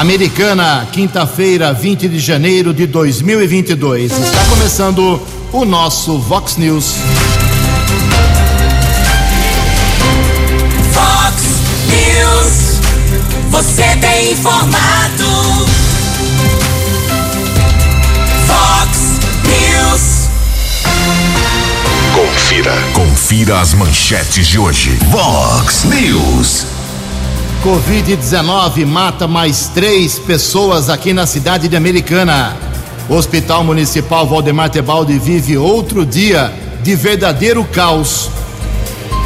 [0.00, 4.10] Americana, quinta-feira, 20 de janeiro de 2022.
[4.10, 5.20] Está começando
[5.52, 6.94] o nosso Vox News.
[10.94, 11.42] Vox
[11.90, 12.80] News.
[13.50, 15.66] Você tem informado.
[18.46, 20.30] Vox News.
[22.14, 22.72] Confira.
[22.94, 24.98] Confira as manchetes de hoje.
[25.10, 26.79] Vox News.
[27.62, 32.56] Covid-19 mata mais três pessoas aqui na cidade de Americana.
[33.06, 36.50] O Hospital Municipal Valdemar Tebaldi vive outro dia
[36.82, 38.30] de verdadeiro caos.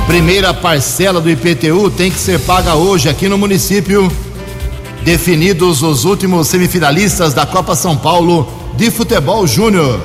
[0.08, 4.10] Primeira parcela do IPTU tem que ser paga hoje aqui no município.
[5.04, 10.00] Definidos os últimos semifinalistas da Copa São Paulo de Futebol Júnior.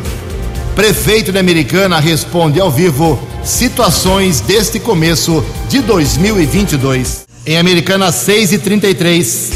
[0.76, 7.29] Prefeito de Americana responde ao vivo situações deste começo de 2022.
[7.50, 9.50] Em Americana 6 e 33.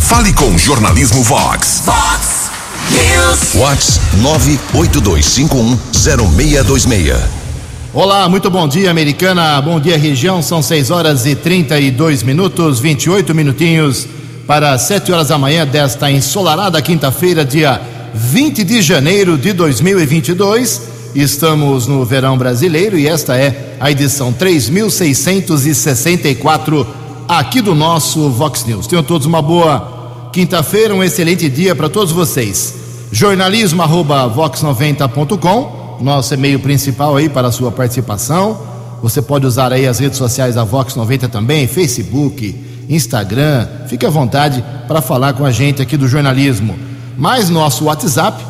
[0.00, 1.82] Fale com o Jornalismo Vox.
[1.84, 2.50] Vox
[2.90, 3.52] News.
[3.52, 4.00] Vox
[4.72, 7.14] 982510626.
[7.92, 9.60] Olá, muito bom dia, Americana.
[9.60, 10.40] Bom dia, região.
[10.40, 14.08] São 6 horas e 32 minutos, 28 minutinhos
[14.46, 17.78] para 7 horas da manhã desta ensolarada quinta-feira, dia
[18.14, 20.80] 20 de janeiro de 2022.
[21.14, 28.86] Estamos no verão brasileiro e esta é a edição 3664 aqui do nosso Vox News.
[28.86, 32.74] Tenham todos uma boa quinta-feira, um excelente dia para todos vocês.
[33.10, 38.56] Jornalismo arroba vox90.com, nosso e-mail principal aí para a sua participação.
[39.02, 42.54] Você pode usar aí as redes sociais da Vox 90 também, Facebook,
[42.88, 43.66] Instagram.
[43.88, 46.78] Fique à vontade para falar com a gente aqui do jornalismo.
[47.16, 48.40] Mas nosso WhatsApp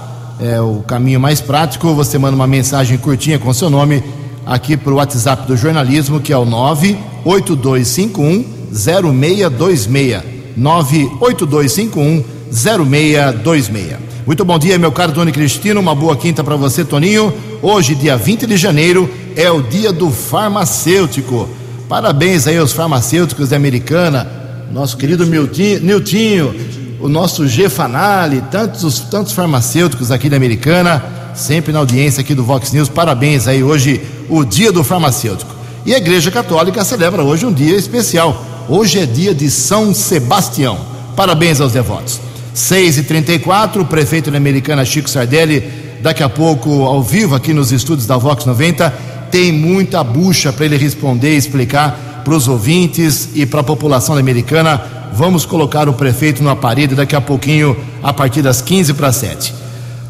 [0.41, 1.94] é o caminho mais prático.
[1.94, 4.04] Você manda uma mensagem curtinha com seu nome
[4.44, 10.22] aqui para o WhatsApp do jornalismo, que é o 98251 0626.
[10.56, 13.96] 98251 0626.
[14.27, 15.80] Muito bom dia, meu caro Tony Cristino.
[15.80, 17.32] Uma boa quinta para você, Toninho.
[17.62, 21.48] Hoje, dia 20 de janeiro, é o dia do farmacêutico.
[21.88, 24.26] Parabéns aí aos farmacêuticos da Americana,
[24.72, 26.53] nosso querido Niltinho,
[27.00, 31.04] o nosso G Fanali, tantos, tantos farmacêuticos aqui da Americana,
[31.34, 32.88] sempre na audiência aqui do Vox News.
[32.88, 35.54] Parabéns aí hoje, o dia do farmacêutico.
[35.84, 38.56] E a Igreja Católica celebra hoje um dia especial.
[38.69, 40.77] Hoje é dia de São Sebastião.
[41.15, 42.21] Parabéns aos devotos.
[42.53, 45.62] 6 e 34 o prefeito da Americana Chico Sardelli,
[46.03, 48.93] daqui a pouco ao vivo aqui nos estúdios da Vox 90,
[49.31, 54.16] tem muita bucha para ele responder e explicar para os ouvintes e para a população
[54.16, 54.82] da Americana.
[55.12, 59.55] Vamos colocar o prefeito no aparelho daqui a pouquinho, a partir das 15 para 7.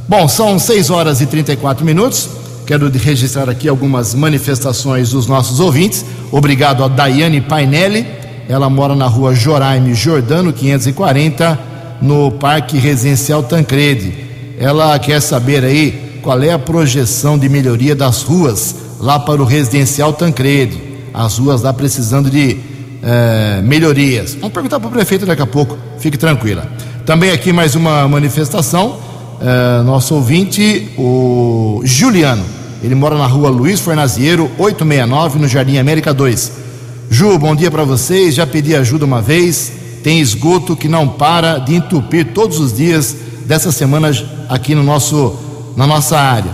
[0.09, 2.27] Bom, são 6 horas e 34 minutos.
[2.66, 6.06] Quero registrar aqui algumas manifestações dos nossos ouvintes.
[6.33, 8.16] Obrigado a Daiane Painelli.
[8.49, 11.59] Ela mora na rua Joraime Jordano, 540,
[12.01, 14.15] no Parque Residencial Tancredi.
[14.59, 19.45] Ela quer saber aí qual é a projeção de melhoria das ruas lá para o
[19.45, 20.81] Residencial Tancredi.
[21.12, 22.59] As ruas lá precisando de
[23.03, 24.34] eh, melhorias.
[24.34, 26.71] Vamos perguntar para o prefeito daqui a pouco, fique tranquila.
[27.05, 28.99] Também aqui mais uma manifestação.
[29.41, 32.45] eh, nosso ouvinte, o Juliano.
[32.83, 36.66] Ele mora na rua Luiz Fornaziero, 869, no Jardim América 2.
[37.09, 38.34] Ju, bom dia para vocês.
[38.34, 39.72] Já pedi ajuda uma vez.
[40.03, 44.11] Tem esgoto que não para de entupir todos os dias dessa semana
[44.49, 45.37] aqui no nosso,
[45.77, 46.50] na nossa área.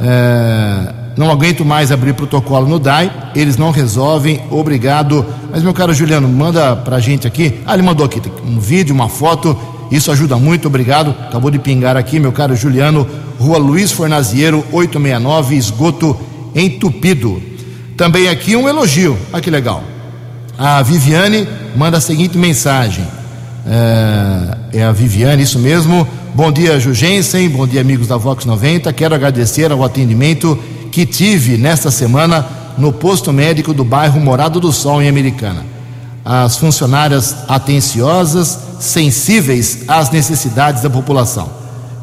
[0.00, 5.24] É, não aguento mais abrir protocolo no DAI, eles não resolvem, obrigado.
[5.50, 7.60] Mas, meu caro Juliano, manda pra gente aqui.
[7.66, 9.56] Ah, ele mandou aqui um vídeo, uma foto,
[9.90, 11.14] isso ajuda muito, obrigado.
[11.26, 13.06] Acabou de pingar aqui, meu caro Juliano,
[13.38, 16.16] Rua Luiz Fornaziero, 869, esgoto
[16.54, 17.42] entupido.
[17.96, 19.82] Também aqui um elogio, olha que legal.
[20.58, 21.46] A Viviane
[21.76, 23.06] manda a seguinte mensagem.
[23.66, 26.08] É, é a Viviane, isso mesmo.
[26.34, 27.46] Bom dia, Jugensen.
[27.50, 28.90] Bom dia, amigos da Vox 90.
[28.94, 30.58] Quero agradecer ao atendimento
[30.90, 32.46] que tive nesta semana
[32.78, 35.62] no posto médico do bairro Morado do Sol, em Americana.
[36.24, 41.50] As funcionárias atenciosas, sensíveis às necessidades da população.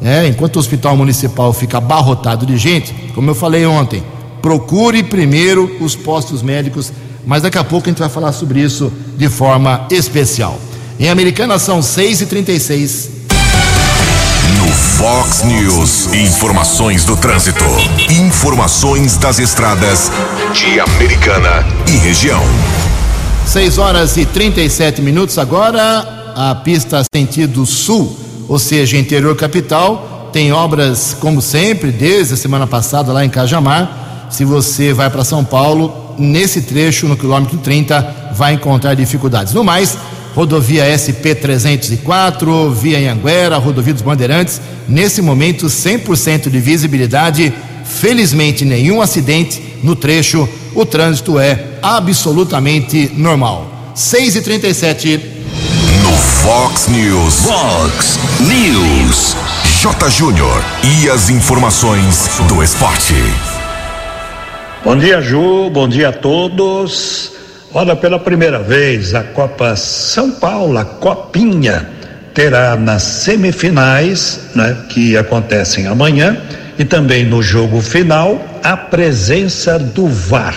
[0.00, 4.02] É, enquanto o hospital municipal fica abarrotado de gente, como eu falei ontem,
[4.40, 6.92] procure primeiro os postos médicos,
[7.26, 10.58] mas daqui a pouco a gente vai falar sobre isso de forma especial.
[10.98, 13.08] Em Americana são 6h36.
[14.58, 17.64] No Fox News, informações do trânsito.
[18.10, 20.10] Informações das estradas
[20.52, 22.42] de Americana e região.
[23.46, 26.32] 6 horas e 37 minutos agora.
[26.36, 28.16] A pista sentido sul,
[28.48, 34.26] ou seja, interior capital, tem obras como sempre, desde a semana passada lá em Cajamar.
[34.30, 39.52] Se você vai para São Paulo, nesse trecho, no quilômetro 30, vai encontrar dificuldades.
[39.52, 39.96] No mais,
[40.34, 44.60] rodovia SP-304, via Anhanguera, rodovia dos Bandeirantes.
[44.88, 47.52] Nesse momento, 100% de visibilidade.
[47.84, 50.48] Felizmente, nenhum acidente no trecho.
[50.74, 53.92] O trânsito é absolutamente normal.
[53.94, 55.20] 6 e 37
[56.02, 56.12] No
[56.42, 57.34] Fox News.
[57.42, 59.36] Fox News.
[59.80, 60.10] J.
[60.10, 60.64] Júnior.
[60.82, 63.14] E as informações do esporte.
[64.84, 65.70] Bom dia, Ju.
[65.70, 67.32] Bom dia a todos.
[67.72, 71.88] Olha, pela primeira vez, a Copa São Paulo, a Copinha,
[72.34, 76.36] terá nas semifinais, né, que acontecem amanhã,
[76.78, 80.54] e também no jogo final, a presença do VAR.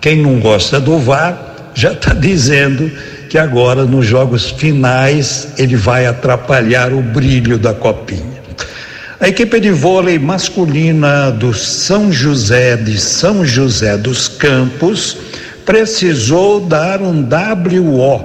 [0.00, 1.36] Quem não gosta do VAR
[1.74, 2.90] já está dizendo
[3.28, 8.31] que agora nos jogos finais ele vai atrapalhar o brilho da Copinha.
[9.22, 15.16] A equipe de vôlei masculina do São José de São José dos Campos
[15.64, 18.24] precisou dar um WO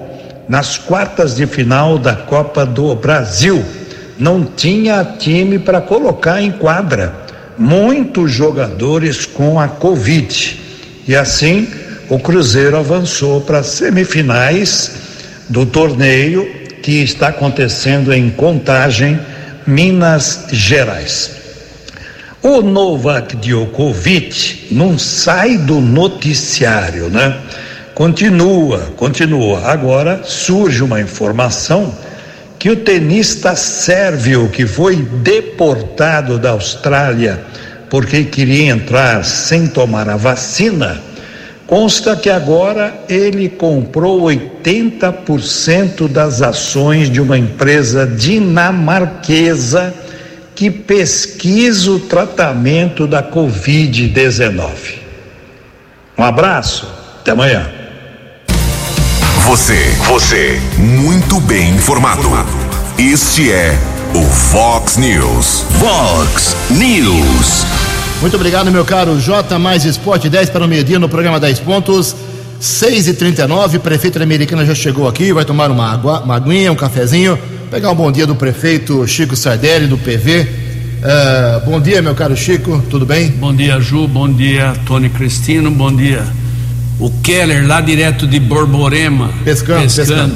[0.49, 3.63] nas quartas de final da Copa do Brasil.
[4.17, 7.13] Não tinha time para colocar em quadra.
[7.59, 10.59] Muitos jogadores com a Covid.
[11.07, 11.67] E assim,
[12.09, 14.93] o Cruzeiro avançou para as semifinais
[15.47, 16.51] do torneio
[16.81, 19.19] que está acontecendo em Contagem
[19.67, 21.31] Minas Gerais.
[22.41, 27.37] O Novak Djokovic não sai do noticiário, né?
[27.93, 29.65] Continua, continua.
[29.65, 31.93] Agora surge uma informação
[32.57, 37.43] que o tenista sérvio que foi deportado da Austrália
[37.89, 41.01] porque queria entrar sem tomar a vacina,
[41.67, 49.93] consta que agora ele comprou 80% das ações de uma empresa dinamarquesa
[50.55, 54.97] que pesquisa o tratamento da Covid-19.
[56.17, 57.69] Um abraço, até amanhã.
[59.45, 62.27] Você, você, muito bem informado.
[62.97, 63.77] Este é
[64.15, 65.63] o Fox News.
[65.79, 67.76] Fox News.
[68.19, 69.59] Muito obrigado, meu caro J.
[69.59, 72.15] Mais Esporte 10 para o meio-dia no programa 10 Pontos.
[72.59, 76.71] 6 e 39 prefeito da Americana já chegou aqui, vai tomar uma água, uma aguinha,
[76.71, 77.37] um cafezinho,
[77.69, 80.41] pegar um bom dia do prefeito Chico Sardelli, do PV.
[80.41, 83.29] Uh, bom dia, meu caro Chico, tudo bem?
[83.29, 86.25] Bom dia, Ju, bom dia, Tony Cristino, bom dia.
[86.99, 89.29] O Keller, lá direto de Borborema.
[89.45, 90.35] Pescando, pescando.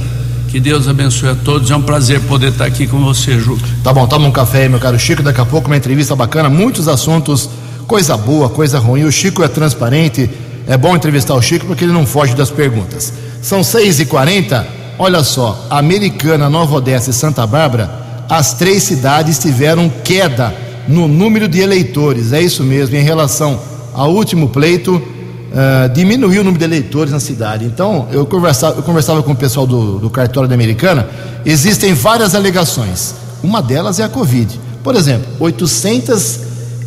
[0.50, 3.58] Que Deus abençoe a todos, é um prazer poder estar aqui com você, Ju.
[3.84, 6.48] Tá bom, toma um café aí, meu caro Chico, daqui a pouco uma entrevista bacana,
[6.48, 7.50] muitos assuntos,
[7.88, 9.04] coisa boa, coisa ruim.
[9.04, 10.30] O Chico é transparente,
[10.68, 13.14] é bom entrevistar o Chico porque ele não foge das perguntas.
[13.42, 14.66] São 6h40,
[15.00, 20.54] olha só, Americana, Nova Odessa e Santa Bárbara, as três cidades tiveram queda
[20.88, 22.32] no número de eleitores.
[22.32, 23.60] É isso mesmo, em relação
[23.94, 27.66] ao último pleito, uh, diminuiu o número de eleitores na cidade.
[27.66, 31.08] Então, eu conversava, eu conversava com o pessoal do, do cartório da Americana,
[31.46, 33.16] existem várias alegações.
[33.44, 34.60] Uma delas é a Covid.
[34.84, 35.28] Por exemplo,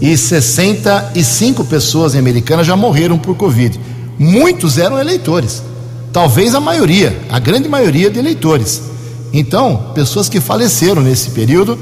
[0.04, 3.80] 865 pessoas em Americana já morreram por Covid.
[4.18, 5.62] Muitos eram eleitores.
[6.12, 8.82] Talvez a maioria, a grande maioria de eleitores.
[9.32, 11.78] Então, pessoas que faleceram nesse período, uh,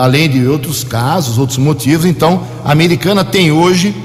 [0.00, 2.04] além de outros casos, outros motivos.
[2.04, 3.96] Então, a americana tem hoje,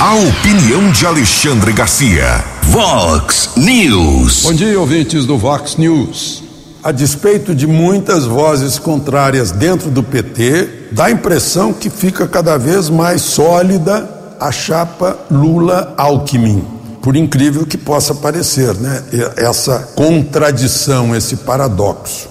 [0.00, 2.44] A opinião de Alexandre Garcia.
[2.64, 4.42] Vox News.
[4.42, 6.42] Bom dia, ouvintes do Vox News.
[6.82, 12.58] A despeito de muitas vozes contrárias dentro do PT, dá a impressão que fica cada
[12.58, 16.62] vez mais sólida a chapa Lula-Alckmin.
[17.04, 19.02] Por incrível que possa parecer, né?
[19.36, 22.30] Essa contradição, esse paradoxo.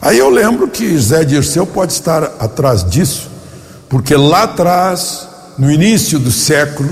[0.00, 3.30] Aí eu lembro que Zé Dirceu pode estar atrás disso,
[3.86, 5.28] porque lá atrás,
[5.58, 6.88] no início do século,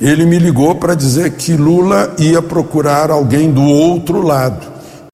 [0.00, 4.64] ele me ligou para dizer que Lula ia procurar alguém do outro lado,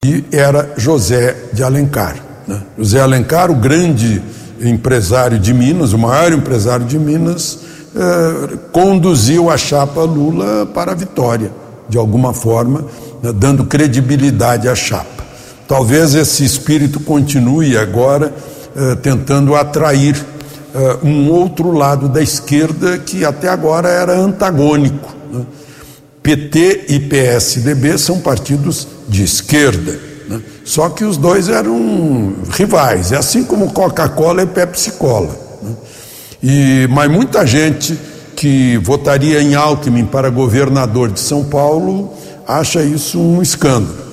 [0.05, 2.17] e era José de Alencar.
[2.47, 2.61] Né?
[2.77, 4.21] José Alencar, o grande
[4.61, 7.61] empresário de Minas, o maior empresário de Minas,
[7.97, 11.51] eh, conduziu a chapa Lula para a vitória,
[11.89, 12.85] de alguma forma,
[13.23, 15.25] né, dando credibilidade à chapa.
[15.67, 18.31] Talvez esse espírito continue agora
[18.75, 20.15] eh, tentando atrair
[20.75, 25.15] eh, um outro lado da esquerda que até agora era antagônico.
[25.31, 25.43] Né?
[26.21, 29.99] PT e PSDB são partidos de esquerda,
[30.29, 30.39] né?
[30.63, 35.46] só que os dois eram rivais, é assim como Coca-Cola e Pepsi-Cola.
[36.41, 37.97] E, mas muita gente
[38.35, 42.13] que votaria em Alckmin para governador de São Paulo
[42.47, 44.07] acha isso um escândalo.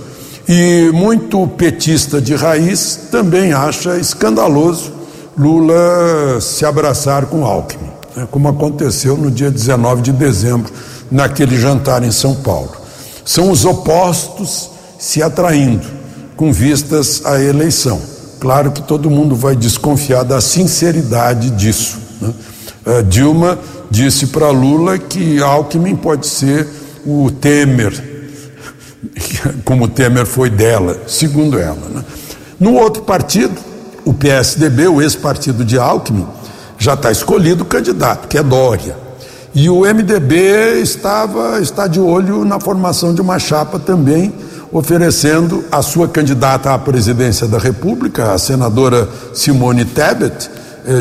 [0.49, 4.93] E muito petista de raiz também acha escandaloso
[5.37, 10.73] Lula se abraçar com Alckmin, né, como aconteceu no dia 19 de dezembro,
[11.11, 12.71] naquele jantar em São Paulo.
[13.25, 15.87] São os opostos se atraindo,
[16.37, 18.00] com vistas à eleição.
[18.38, 22.04] Claro que todo mundo vai desconfiar da sinceridade disso.
[22.26, 22.35] Né?
[22.87, 23.59] Uh, Dilma
[23.90, 26.66] disse para Lula que Alckmin pode ser
[27.07, 28.14] o Temer
[29.64, 31.88] como Temer foi dela, segundo ela.
[31.90, 32.04] Né?
[32.59, 33.54] No outro partido,
[34.04, 36.26] o PSDB, o ex-partido de Alckmin,
[36.78, 38.97] já está escolhido o candidato, que é Dória.
[39.54, 44.35] E o MDB estava, está de olho na formação de uma chapa também,
[44.73, 50.50] oferecendo a sua candidata à presidência da República, a senadora Simone Tebet,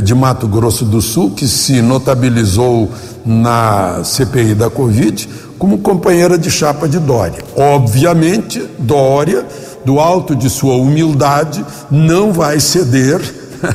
[0.04, 2.90] de Mato Grosso do Sul, que se notabilizou
[3.25, 7.44] na CPI da Covid, como companheira de chapa de Dória.
[7.56, 9.46] Obviamente, Dória,
[9.86, 13.22] do alto de sua humildade, não vai ceder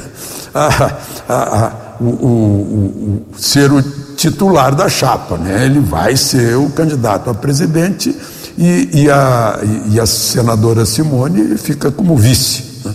[0.54, 0.92] a,
[1.28, 3.82] a, a o, o, o, ser o
[4.16, 5.64] titular da chapa, né?
[5.64, 8.14] Ele vai ser o candidato a presidente
[8.56, 9.60] e, e, a,
[9.90, 12.64] e a senadora Simone fica como vice.
[12.84, 12.94] Né?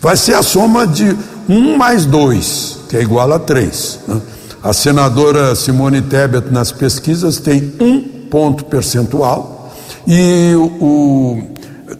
[0.00, 1.16] Vai ser a soma de
[1.48, 4.00] um mais dois, que é igual a três.
[4.06, 4.20] Né?
[4.62, 9.72] A senadora Simone Tebet nas pesquisas tem um ponto percentual
[10.06, 11.42] e o, o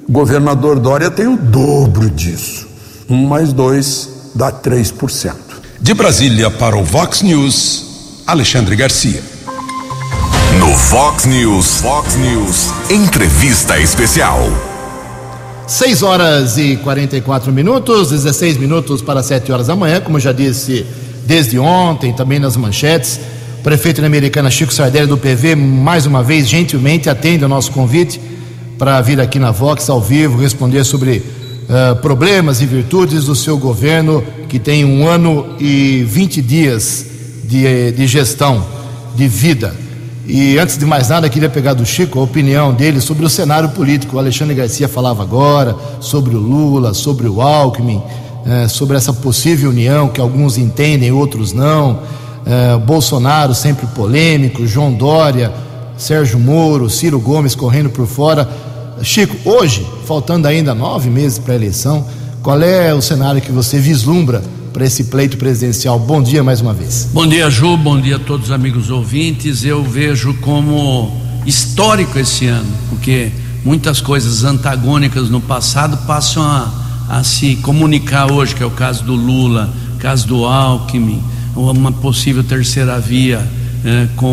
[0.08, 2.66] governador Dória tem o dobro disso.
[3.08, 5.34] Um mais dois dá 3%.
[5.80, 9.22] De Brasília para o Vox News, Alexandre Garcia.
[10.58, 14.73] No Vox News, Vox News, entrevista especial.
[15.66, 20.84] 6 horas e 44 minutos, 16 minutos para 7 horas da manhã, como já disse
[21.26, 23.18] desde ontem, também nas manchetes.
[23.62, 28.20] Prefeito da Americana Chico Sardelli do PV, mais uma vez, gentilmente atende ao nosso convite
[28.78, 31.22] para vir aqui na Vox ao vivo responder sobre
[31.64, 37.06] uh, problemas e virtudes do seu governo, que tem um ano e 20 dias
[37.44, 38.66] de, de gestão,
[39.16, 39.83] de vida.
[40.26, 43.68] E antes de mais nada, queria pegar do Chico a opinião dele sobre o cenário
[43.70, 44.16] político.
[44.16, 48.02] O Alexandre Garcia falava agora sobre o Lula, sobre o Alckmin,
[48.46, 52.00] eh, sobre essa possível união que alguns entendem, outros não.
[52.46, 55.50] É, Bolsonaro sempre polêmico, João Dória,
[55.96, 58.48] Sérgio Moro, Ciro Gomes correndo por fora.
[59.02, 62.04] Chico, hoje, faltando ainda nove meses para a eleição,
[62.42, 64.42] qual é o cenário que você vislumbra
[64.74, 66.00] para esse pleito presidencial?
[66.00, 67.08] Bom dia mais uma vez.
[67.12, 69.64] Bom dia, Ju, bom dia a todos os amigos ouvintes.
[69.64, 71.16] Eu vejo como
[71.46, 73.30] histórico esse ano, porque
[73.64, 76.68] muitas coisas antagônicas no passado passam a,
[77.08, 81.22] a se comunicar hoje, que é o caso do Lula, caso do Alckmin
[81.54, 83.48] uma possível terceira via
[83.84, 84.26] é, com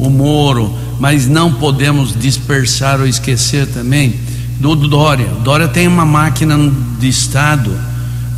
[0.00, 4.14] o Moro, mas não podemos dispersar ou esquecer também
[4.58, 5.28] do Dória.
[5.44, 6.56] Dória tem uma máquina
[6.98, 7.89] de Estado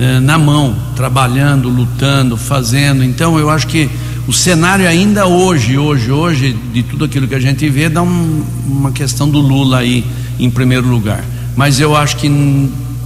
[0.02, 3.04] é, na mão, trabalhando, lutando, fazendo.
[3.04, 3.88] Então eu acho que
[4.26, 8.44] o cenário ainda hoje, hoje, hoje, de tudo aquilo que a gente vê, dá um,
[8.66, 10.04] uma questão do Lula aí
[10.40, 11.24] em primeiro lugar.
[11.54, 12.28] Mas eu acho que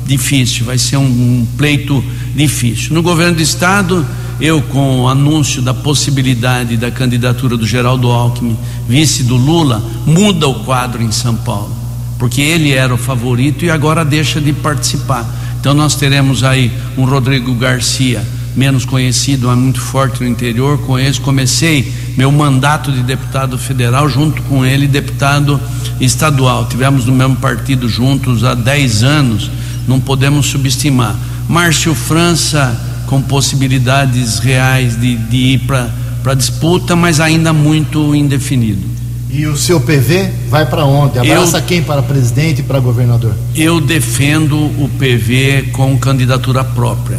[0.07, 2.03] difícil, vai ser um, um pleito
[2.35, 2.95] difícil.
[2.95, 4.07] No governo do estado
[4.41, 8.57] eu com o anúncio da possibilidade da candidatura do Geraldo Alckmin,
[8.89, 11.75] vice do Lula, muda o quadro em São Paulo,
[12.19, 15.27] porque ele era o favorito e agora deixa de participar.
[15.67, 20.79] Então nós teremos aí um Rodrigo Garcia, menos conhecido, mas muito forte no interior.
[21.01, 25.61] Esse comecei meu mandato de deputado federal junto com ele, deputado
[26.01, 26.69] estadual.
[26.69, 29.51] Tivemos no mesmo partido juntos há 10 anos,
[29.89, 31.17] não podemos subestimar.
[31.49, 38.87] Márcio França com possibilidades reais de, de ir para disputa, mas ainda muito indefinido.
[39.29, 41.19] E o seu PV vai para onde?
[41.19, 43.35] Abraça eu, quem para presidente e para governador?
[43.55, 47.19] Eu defendo o PV com candidatura própria,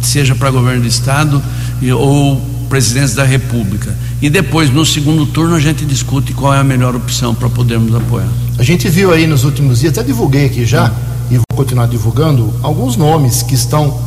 [0.00, 1.42] seja para governo do estado
[1.96, 3.96] ou presidência da república.
[4.20, 7.94] E depois, no segundo turno, a gente discute qual é a melhor opção para podermos
[7.94, 8.28] apoiar.
[8.58, 10.92] A gente viu aí nos últimos dias, até divulguei aqui já,
[11.30, 13.98] e vou continuar divulgando, alguns nomes que estão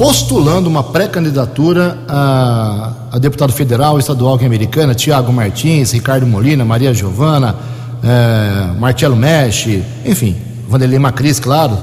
[0.00, 6.64] postulando uma pré-candidatura a, a, deputado federal estadual que é americana, Tiago Martins, Ricardo Molina,
[6.64, 7.54] Maria Giovana,
[8.02, 9.68] é, Marcelo Mesh,
[10.02, 11.76] enfim, Vanderlei Macris, claro.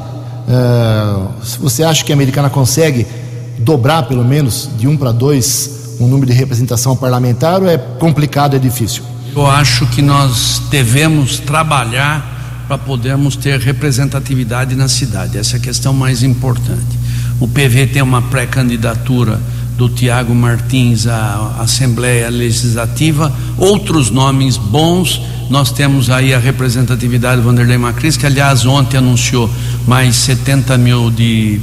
[0.50, 1.28] É,
[1.60, 3.06] você acha que a americana consegue
[3.60, 8.56] dobrar pelo menos de um para dois o número de representação parlamentar ou é complicado,
[8.56, 9.04] é difícil?
[9.36, 15.38] Eu acho que nós devemos trabalhar para podermos ter representatividade na cidade.
[15.38, 17.06] Essa é a questão mais importante.
[17.40, 19.40] O PV tem uma pré-candidatura
[19.78, 25.22] do Tiago Martins à Assembleia Legislativa, outros nomes bons.
[25.48, 29.50] Nós temos aí a representatividade do Vanderlei Macris, que aliás ontem anunciou
[29.86, 31.14] mais 70 mil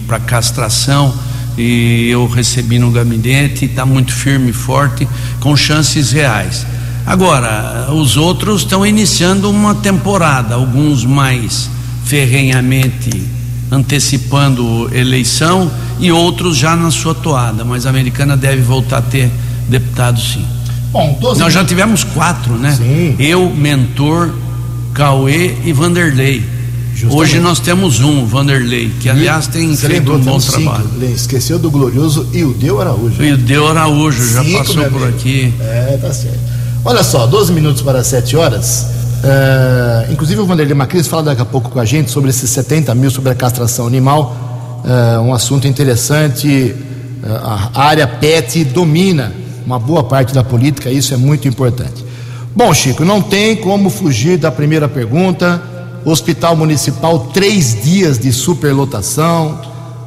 [0.06, 1.12] para castração
[1.58, 5.08] e eu recebi no gabinete, está muito firme e forte,
[5.40, 6.64] com chances reais.
[7.04, 11.68] Agora, os outros estão iniciando uma temporada, alguns mais
[12.04, 13.43] ferrenhamente
[13.74, 19.30] antecipando eleição e outros já na sua toada, mas a americana deve voltar a ter
[19.68, 20.44] deputados sim.
[20.92, 21.40] Bom, 12...
[21.40, 22.72] Nós já tivemos quatro, né?
[22.76, 23.16] Sim.
[23.18, 24.30] Eu, Mentor,
[24.92, 26.54] Cauê e Vanderlei.
[26.94, 27.20] Justamente.
[27.20, 30.88] Hoje nós temos um, Vanderlei, que aliás tem feito um bom trabalho.
[31.00, 31.12] Cinco.
[31.12, 33.20] Esqueceu do glorioso Ildeu Araújo.
[33.20, 35.52] Ildeu Araújo, já Cinco, passou por aqui.
[35.60, 36.38] É, tá certo.
[36.84, 38.86] Olha só, 12 minutos para 7 horas.
[39.24, 42.94] Uh, inclusive o Vanderlei Macris fala daqui a pouco com a gente sobre esses 70
[42.94, 44.36] mil sobre a castração animal.
[44.84, 46.74] Uh, um assunto interessante.
[47.22, 49.32] Uh, a área PET domina
[49.64, 52.04] uma boa parte da política, isso é muito importante.
[52.54, 55.62] Bom, Chico, não tem como fugir da primeira pergunta.
[56.04, 59.58] Hospital Municipal, três dias de superlotação,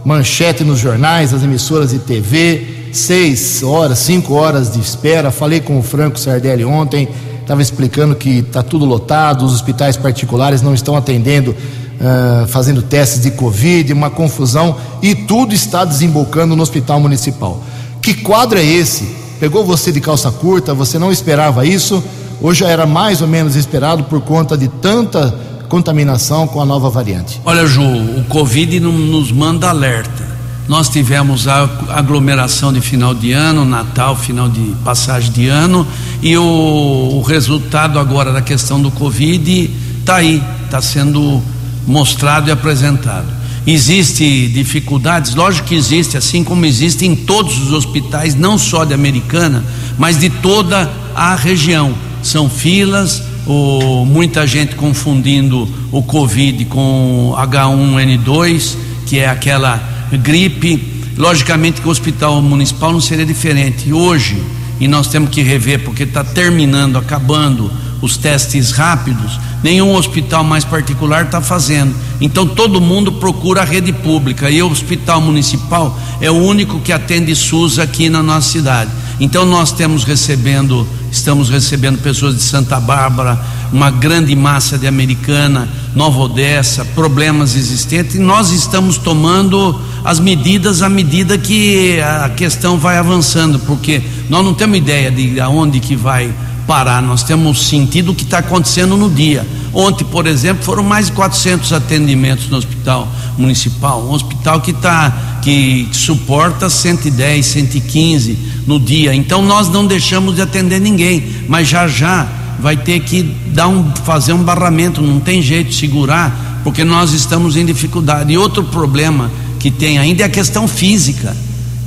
[0.05, 5.31] manchete nos jornais, as emissoras de TV, seis horas, cinco horas de espera.
[5.31, 7.09] Falei com o Franco Sardelli ontem
[7.47, 13.21] estava explicando que está tudo lotado, os hospitais particulares não estão atendendo, uh, fazendo testes
[13.21, 17.63] de Covid, uma confusão e tudo está desembocando no hospital municipal.
[18.01, 19.15] Que quadro é esse?
[19.39, 22.03] Pegou você de calça curta, você não esperava isso,
[22.41, 25.33] ou já era mais ou menos esperado por conta de tanta
[25.69, 27.39] contaminação com a nova variante?
[27.45, 30.36] Olha, Ju, o Covid não nos manda alerta
[30.67, 35.87] nós tivemos a aglomeração de final de ano, Natal, final de passagem de ano,
[36.21, 41.41] e o, o resultado agora da questão do Covid está aí, está sendo
[41.87, 43.27] mostrado e apresentado.
[43.65, 48.93] Existem dificuldades, lógico que existe, assim como existe em todos os hospitais, não só de
[48.93, 49.63] Americana,
[49.97, 51.93] mas de toda a região.
[52.23, 60.95] São filas, ou muita gente confundindo o Covid com H1N2, que é aquela gripe.
[61.17, 63.91] Logicamente que o hospital municipal não seria diferente.
[63.91, 64.41] Hoje,
[64.79, 70.63] e nós temos que rever, porque está terminando, acabando os testes rápidos, nenhum hospital mais
[70.63, 71.95] particular está fazendo.
[72.21, 76.93] Então todo mundo procura a rede pública e o hospital municipal é o único que
[76.93, 78.91] atende SUS aqui na nossa cidade.
[79.19, 83.39] Então nós temos recebendo, estamos recebendo pessoas de Santa Bárbara,
[83.73, 90.81] uma grande massa de Americana, Nova Odessa, problemas existentes, e nós estamos tomando as medidas
[90.81, 95.95] à medida que a questão vai avançando, porque nós não temos ideia de aonde que
[95.95, 96.33] vai
[96.67, 99.47] parar, nós temos sentido o que está acontecendo no dia.
[99.73, 103.07] Ontem, por exemplo, foram mais de 400 atendimentos no hospital
[103.37, 109.15] municipal, um hospital que tá que suporta 110, 115 no dia.
[109.15, 112.27] Então nós não deixamos de atender ninguém, mas já já
[112.59, 117.13] vai ter que dar um fazer um barramento, não tem jeito de segurar, porque nós
[117.13, 118.33] estamos em dificuldade.
[118.33, 121.35] E outro problema que tem ainda é a questão física.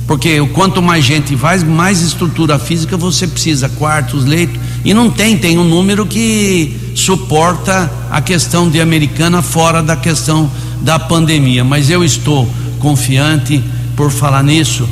[0.07, 5.37] Porque quanto mais gente vai, mais estrutura física você precisa, quartos, leitos, e não tem,
[5.37, 11.63] tem um número que suporta a questão de americana fora da questão da pandemia.
[11.63, 13.63] Mas eu estou confiante
[13.95, 14.87] por falar nisso,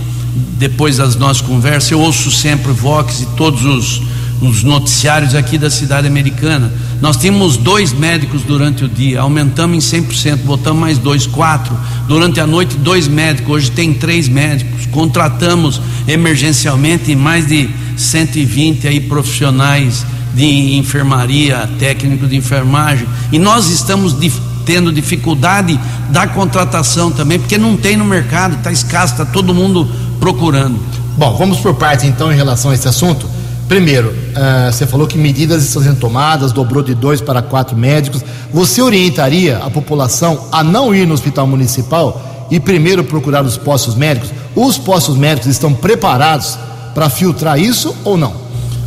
[0.58, 4.02] depois das nossas conversas, eu ouço sempre Vox e todos os
[4.42, 6.72] nos noticiários aqui da cidade americana.
[7.02, 11.76] Nós tínhamos dois médicos durante o dia, aumentamos em 100%, botamos mais dois, quatro.
[12.08, 14.86] Durante a noite, dois médicos, hoje tem três médicos.
[14.88, 23.08] Contratamos emergencialmente mais de 120 aí profissionais de enfermaria, técnico de enfermagem.
[23.32, 24.16] E nós estamos
[24.66, 29.90] tendo dificuldade da contratação também, porque não tem no mercado, está escasso, está todo mundo
[30.20, 30.78] procurando.
[31.18, 33.39] Bom, vamos por partes então em relação a esse assunto.
[33.70, 38.26] Primeiro, uh, você falou que medidas estão sendo tomadas, dobrou de dois para quatro médicos.
[38.52, 43.94] Você orientaria a população a não ir no hospital municipal e primeiro procurar os postos
[43.94, 44.32] médicos?
[44.56, 46.58] Os postos médicos estão preparados
[46.96, 48.34] para filtrar isso ou não?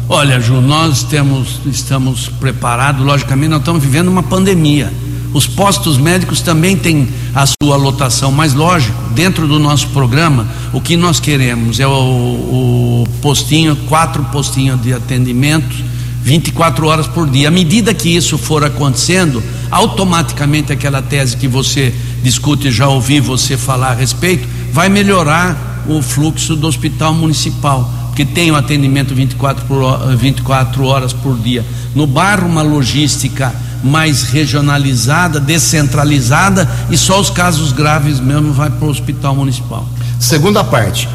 [0.09, 4.93] Olha, Ju, nós temos, estamos preparados, logicamente, nós estamos vivendo uma pandemia.
[5.33, 10.81] Os postos médicos também têm a sua lotação, mas lógico, dentro do nosso programa, o
[10.81, 15.93] que nós queremos é o, o postinho, quatro postinhos de atendimento
[16.23, 17.49] 24 horas por dia.
[17.49, 21.93] À medida que isso for acontecendo, automaticamente aquela tese que você
[22.23, 28.25] discute, já ouvi você falar a respeito, vai melhorar o fluxo do hospital municipal, porque
[28.25, 31.65] tem o atendimento 24, por, 24 horas por dia.
[31.95, 38.87] No bairro, uma logística mais regionalizada, descentralizada e só os casos graves mesmo vai para
[38.87, 39.87] o hospital municipal.
[40.19, 41.09] Segunda parte,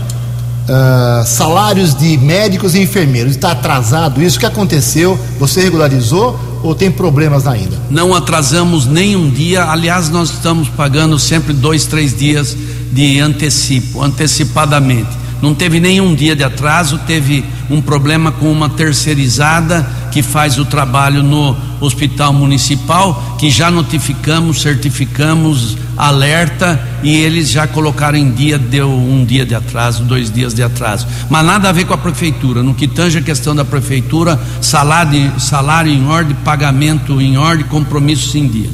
[0.67, 3.31] uh, salários de médicos e enfermeiros.
[3.35, 4.37] Está atrasado isso?
[4.37, 5.19] O que aconteceu?
[5.39, 7.77] Você regularizou ou tem problemas ainda?
[7.89, 9.63] Não atrasamos nem um dia.
[9.65, 12.55] Aliás, nós estamos pagando sempre dois, três dias
[12.91, 15.09] de antecipo, antecipadamente.
[15.41, 20.65] Não teve nenhum dia de atraso, teve um problema com uma terceirizada que faz o
[20.65, 28.57] trabalho no hospital municipal, que já notificamos, certificamos, alerta e eles já colocaram em dia,
[28.57, 31.07] deu um dia de atraso, dois dias de atraso.
[31.29, 32.61] Mas nada a ver com a prefeitura.
[32.61, 38.33] No que tange a questão da prefeitura, salário, salário em ordem, pagamento em ordem, compromissos
[38.35, 38.69] em dia.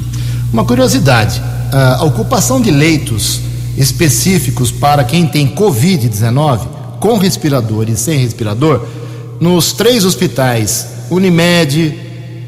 [0.52, 3.40] Uma curiosidade: a ocupação de leitos
[3.76, 6.60] específicos para quem tem Covid-19,
[7.00, 8.86] com respirador e sem respirador,
[9.40, 11.98] nos três hospitais, Unimed,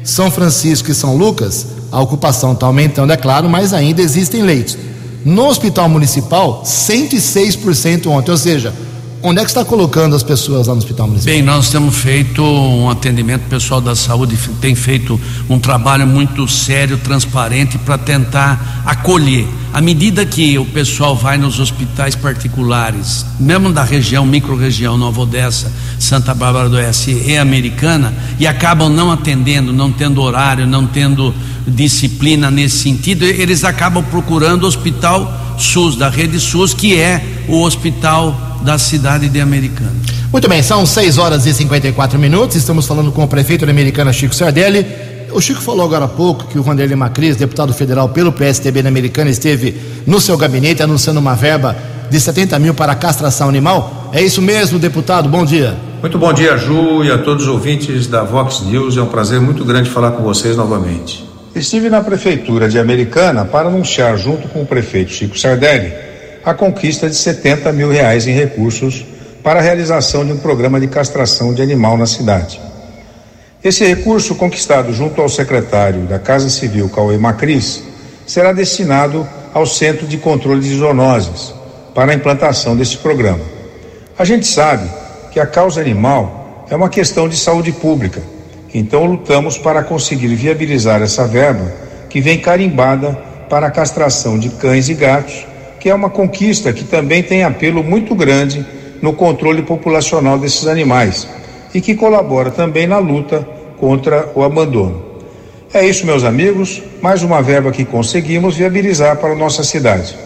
[0.07, 4.77] São Francisco e São Lucas, a ocupação está aumentando, é claro, mas ainda existem leitos.
[5.25, 8.73] No hospital municipal, 106% ontem, ou seja,
[9.21, 11.33] Onde é que está colocando as pessoas lá no Hospital Municipal?
[11.33, 16.47] Bem, nós temos feito um atendimento, o pessoal da saúde tem feito um trabalho muito
[16.47, 19.47] sério, transparente, para tentar acolher.
[19.73, 25.71] À medida que o pessoal vai nos hospitais particulares, mesmo da região, micro-região, Nova Odessa,
[25.99, 31.33] Santa Bárbara do Oeste e Americana, e acabam não atendendo, não tendo horário, não tendo
[31.67, 37.61] disciplina nesse sentido, eles acabam procurando o hospital SUS, da rede SUS, que é o
[37.61, 39.95] hospital da cidade de Americana.
[40.31, 42.55] Muito bem, são 6 horas e 54 minutos.
[42.55, 44.85] Estamos falando com o prefeito de Americana, Chico Sardelli.
[45.31, 48.89] O Chico falou agora há pouco que o Vanderlei Macris, deputado federal pelo PSTB na
[48.89, 51.75] Americana, esteve no seu gabinete anunciando uma verba
[52.09, 54.09] de 70 mil para castração animal.
[54.13, 55.27] É isso mesmo, deputado?
[55.27, 55.86] Bom dia.
[55.99, 58.95] Muito bom dia, Ju, e a todos os ouvintes da Vox News.
[58.95, 61.27] É um prazer muito grande falar com vocês novamente.
[61.55, 65.91] Estive na prefeitura de Americana para anunciar, junto com o prefeito Chico Sardelli,
[66.45, 69.03] a conquista de 70 mil reais em recursos
[69.41, 72.61] para a realização de um programa de castração de animal na cidade.
[73.63, 77.81] Esse recurso, conquistado junto ao secretário da Casa Civil, Cauê Macris,
[78.27, 81.55] será destinado ao Centro de Controle de Zoonoses
[81.95, 83.43] para a implantação desse programa.
[84.15, 84.87] A gente sabe
[85.37, 88.19] que a causa animal é uma questão de saúde pública,
[88.73, 91.71] então lutamos para conseguir viabilizar essa verba
[92.09, 93.11] que vem carimbada
[93.47, 95.45] para a castração de cães e gatos
[95.79, 98.65] que é uma conquista que também tem apelo muito grande
[98.99, 101.27] no controle populacional desses animais
[101.71, 103.47] e que colabora também na luta
[103.79, 105.03] contra o abandono.
[105.71, 110.17] É isso, meus amigos, mais uma verba que conseguimos viabilizar para a nossa cidade.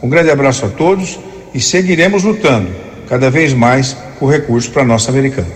[0.00, 1.18] Um grande abraço a todos
[1.52, 2.68] e seguiremos lutando
[3.08, 5.48] cada vez mais por recursos para a nossa americana.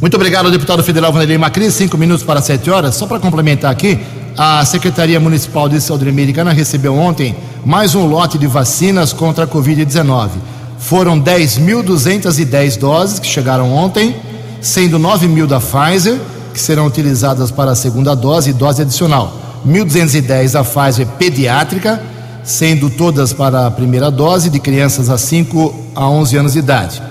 [0.00, 1.70] Muito obrigado, deputado federal Vanderlei Macri.
[1.70, 2.94] Cinco minutos para sete horas.
[2.94, 3.98] Só para complementar aqui,
[4.36, 9.46] a Secretaria Municipal de Saúde Americana recebeu ontem mais um lote de vacinas contra a
[9.48, 10.28] Covid-19.
[10.78, 14.14] Foram 10.210 doses que chegaram ontem,
[14.60, 16.16] sendo 9 mil da Pfizer,
[16.54, 19.36] que serão utilizadas para a segunda dose e dose adicional.
[19.66, 22.00] 1.210 da Pfizer pediátrica,
[22.44, 27.02] sendo todas para a primeira dose de crianças a 5 a 11 anos de idade.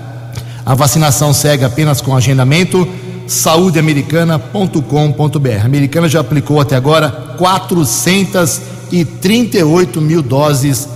[0.67, 2.85] A vacinação segue apenas com agendamento
[3.25, 5.61] saudeamericana.com.br.
[5.61, 10.89] A Americana já aplicou até agora 438 mil doses.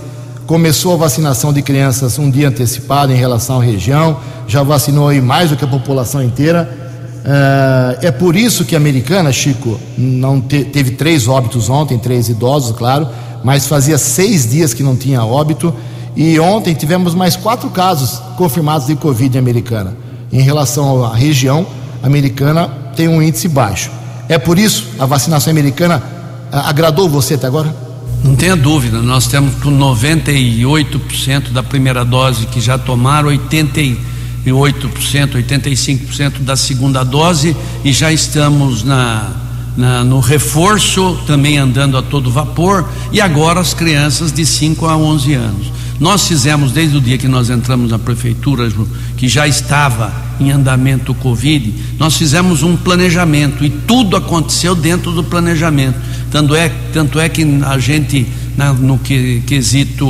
[0.46, 5.22] Começou a vacinação de crianças um dia antecipado em relação à região, já vacinou aí
[5.22, 6.92] mais do que a população inteira.
[7.24, 12.28] É, é por isso que a Americana, Chico, não te, teve três óbitos ontem, três
[12.28, 13.08] idosos, claro,
[13.42, 15.74] mas fazia seis dias que não tinha óbito.
[16.14, 19.96] E ontem tivemos mais quatro casos confirmados de Covid americana.
[20.30, 21.66] Em relação à região,
[22.02, 23.90] americana tem um índice baixo.
[24.28, 26.02] É por isso a vacinação americana
[26.50, 27.74] ah, agradou você até agora?
[28.22, 33.96] Não tenha dúvida, nós temos com 98% da primeira dose que já tomaram, 88%,
[34.46, 39.28] 85% da segunda dose e já estamos na,
[39.76, 44.96] na, no reforço, também andando a todo vapor, e agora as crianças de 5 a
[44.96, 45.72] 11 anos.
[46.02, 48.68] Nós fizemos desde o dia que nós entramos na prefeitura,
[49.16, 55.12] que já estava em andamento o Covid, nós fizemos um planejamento e tudo aconteceu dentro
[55.12, 55.94] do planejamento.
[56.28, 60.08] Tanto é, tanto é que a gente, na, no que, quesito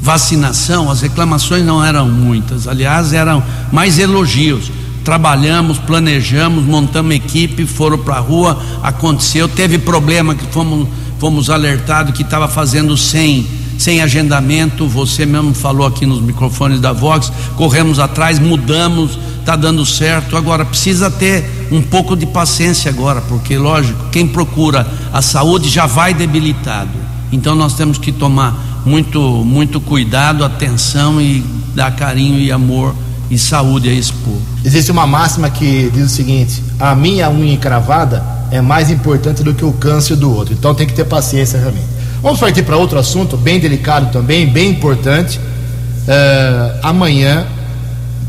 [0.00, 3.42] vacinação, as reclamações não eram muitas, aliás, eram
[3.72, 4.70] mais elogios.
[5.02, 10.86] trabalhamos, planejamos, montamos equipe, foram para a rua, aconteceu, teve problema que fomos,
[11.18, 16.92] fomos alertados que estava fazendo sem sem agendamento, você mesmo falou aqui nos microfones da
[16.92, 20.36] Vox, corremos atrás, mudamos, está dando certo.
[20.36, 25.86] Agora precisa ter um pouco de paciência agora, porque lógico, quem procura a saúde já
[25.86, 26.90] vai debilitado.
[27.32, 32.94] Então nós temos que tomar muito muito cuidado, atenção e dar carinho e amor
[33.30, 34.40] e saúde a esse povo.
[34.64, 39.52] Existe uma máxima que diz o seguinte: a minha unha encravada é mais importante do
[39.52, 40.54] que o câncer do outro.
[40.54, 41.93] Então tem que ter paciência realmente.
[42.24, 45.38] Vamos partir para outro assunto bem delicado também, bem importante.
[45.38, 47.46] Uh, amanhã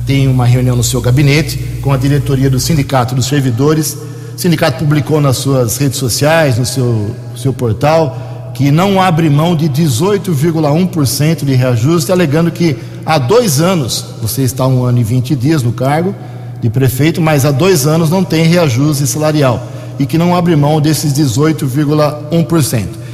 [0.05, 3.97] tem uma reunião no seu gabinete com a diretoria do Sindicato dos Servidores.
[4.35, 9.55] O sindicato publicou nas suas redes sociais, no seu, seu portal, que não abre mão
[9.55, 15.37] de 18,1% de reajuste, alegando que há dois anos, você está um ano e 20
[15.37, 16.13] dias no cargo
[16.59, 19.65] de prefeito, mas há dois anos não tem reajuste salarial
[19.97, 23.04] e que não abre mão desses 18,1%.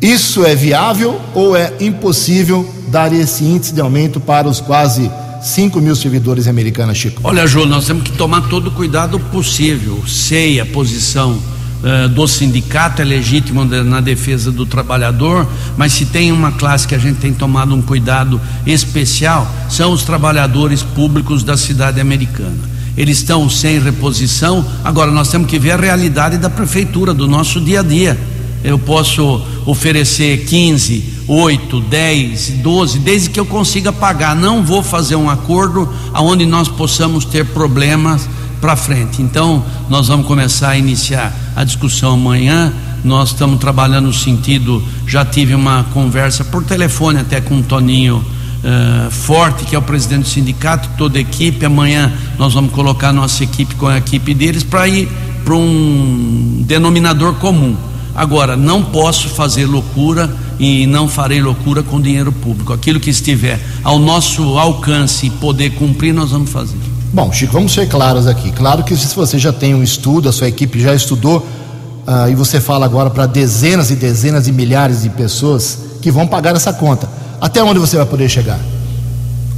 [0.00, 5.10] Isso é viável ou é impossível dar esse índice de aumento para os quase
[5.42, 7.20] 5 mil servidores americanos, Chico?
[7.22, 10.02] Olha, Jô, nós temos que tomar todo o cuidado possível.
[10.06, 16.32] Sei a posição uh, do sindicato, é legítimo na defesa do trabalhador, mas se tem
[16.32, 21.56] uma classe que a gente tem tomado um cuidado especial, são os trabalhadores públicos da
[21.58, 24.66] cidade americana eles estão sem reposição.
[24.84, 28.18] Agora nós temos que ver a realidade da prefeitura, do nosso dia a dia
[28.62, 34.34] eu posso oferecer 15, 8, 10, 12, desde que eu consiga pagar.
[34.34, 38.28] Não vou fazer um acordo aonde nós possamos ter problemas
[38.60, 39.22] para frente.
[39.22, 42.72] Então, nós vamos começar a iniciar a discussão amanhã.
[43.02, 48.16] Nós estamos trabalhando no sentido, já tive uma conversa por telefone até com o Toninho
[48.18, 51.64] uh, Forte, que é o presidente do sindicato, toda a equipe.
[51.64, 55.08] Amanhã nós vamos colocar nossa equipe com a equipe deles para ir
[55.44, 57.74] para um denominador comum
[58.20, 60.28] Agora, não posso fazer loucura
[60.58, 62.70] e não farei loucura com dinheiro público.
[62.70, 66.76] Aquilo que estiver ao nosso alcance e poder cumprir, nós vamos fazer.
[67.14, 68.52] Bom, Chico, vamos ser claros aqui.
[68.52, 72.34] Claro que se você já tem um estudo, a sua equipe já estudou, uh, e
[72.34, 76.74] você fala agora para dezenas e dezenas de milhares de pessoas que vão pagar essa
[76.74, 77.08] conta.
[77.40, 78.60] Até onde você vai poder chegar?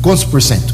[0.00, 0.72] Quantos por cento?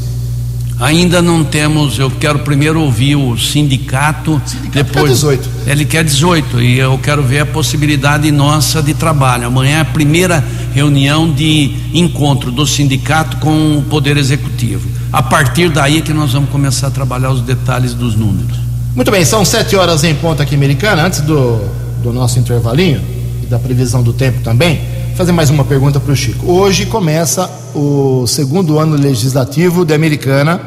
[0.79, 5.49] Ainda não temos, eu quero primeiro ouvir o sindicato, sindicato depois quer 18.
[5.67, 9.47] Ele quer 18 e eu quero ver a possibilidade nossa de trabalho.
[9.47, 10.41] Amanhã é a primeira
[10.73, 14.87] reunião de encontro do sindicato com o poder executivo.
[15.11, 18.57] A partir daí que nós vamos começar a trabalhar os detalhes dos números.
[18.95, 21.59] Muito bem, são sete horas em ponto aqui americana, antes do,
[22.01, 23.01] do nosso intervalinho
[23.43, 26.49] e da previsão do tempo também fazer mais uma pergunta para o Chico.
[26.49, 30.61] Hoje começa o segundo ano legislativo da Americana,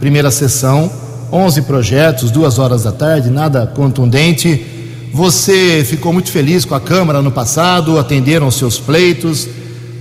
[0.00, 0.90] primeira sessão,
[1.30, 4.66] 11 projetos, duas horas da tarde, nada contundente.
[5.14, 9.46] Você ficou muito feliz com a Câmara no passado, atenderam os seus pleitos,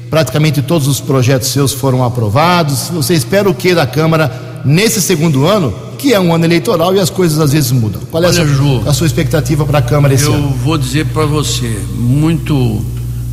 [0.10, 2.90] praticamente todos os projetos seus foram aprovados.
[2.92, 7.00] Você espera o que da Câmara nesse segundo ano, que é um ano eleitoral e
[7.00, 8.02] as coisas às vezes mudam?
[8.10, 10.46] Qual é Olha, a, sua, Ju, a sua expectativa para a Câmara esse eu ano?
[10.46, 12.84] Eu vou dizer para você, muito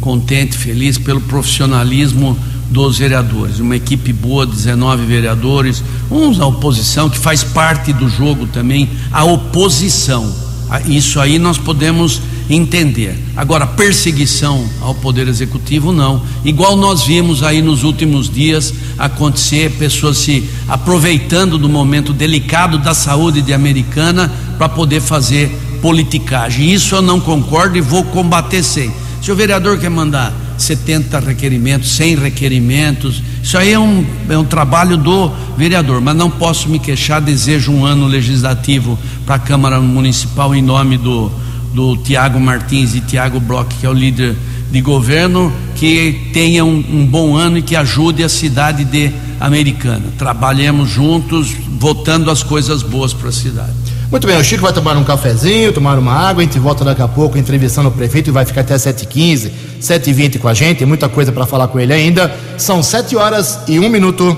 [0.01, 2.39] contente, feliz pelo profissionalismo
[2.71, 3.61] dos vereadores.
[3.61, 9.25] Uma equipe boa, 19 vereadores, uns a oposição, que faz parte do jogo também, a
[9.25, 10.49] oposição.
[10.87, 13.19] Isso aí nós podemos entender.
[13.37, 16.23] Agora, perseguição ao Poder Executivo, não.
[16.45, 22.95] Igual nós vimos aí nos últimos dias acontecer, pessoas se aproveitando do momento delicado da
[22.95, 26.73] saúde de Americana para poder fazer politicagem.
[26.73, 28.93] Isso eu não concordo e vou combater sem.
[29.21, 34.45] Se o vereador quer mandar 70 requerimentos, 100 requerimentos, isso aí é um, é um
[34.45, 37.21] trabalho do vereador, mas não posso me queixar.
[37.21, 41.31] Desejo um ano legislativo para a Câmara Municipal em nome do,
[41.75, 44.37] do Tiago Martins e Tiago Bloch, que é o líder
[44.71, 50.05] de governo, que tenha um, um bom ano e que ajude a cidade de Americana.
[50.19, 53.88] Trabalhemos juntos, votando as coisas boas para a cidade.
[54.11, 57.03] Muito bem, o Chico vai tomar um cafezinho, tomar uma água, a gente volta daqui
[57.03, 59.51] a pouco entrevistando o prefeito e vai ficar até 7h15,
[59.83, 62.35] 7h20 com a gente, tem muita coisa para falar com ele ainda.
[62.57, 64.35] São 7 horas e um minuto.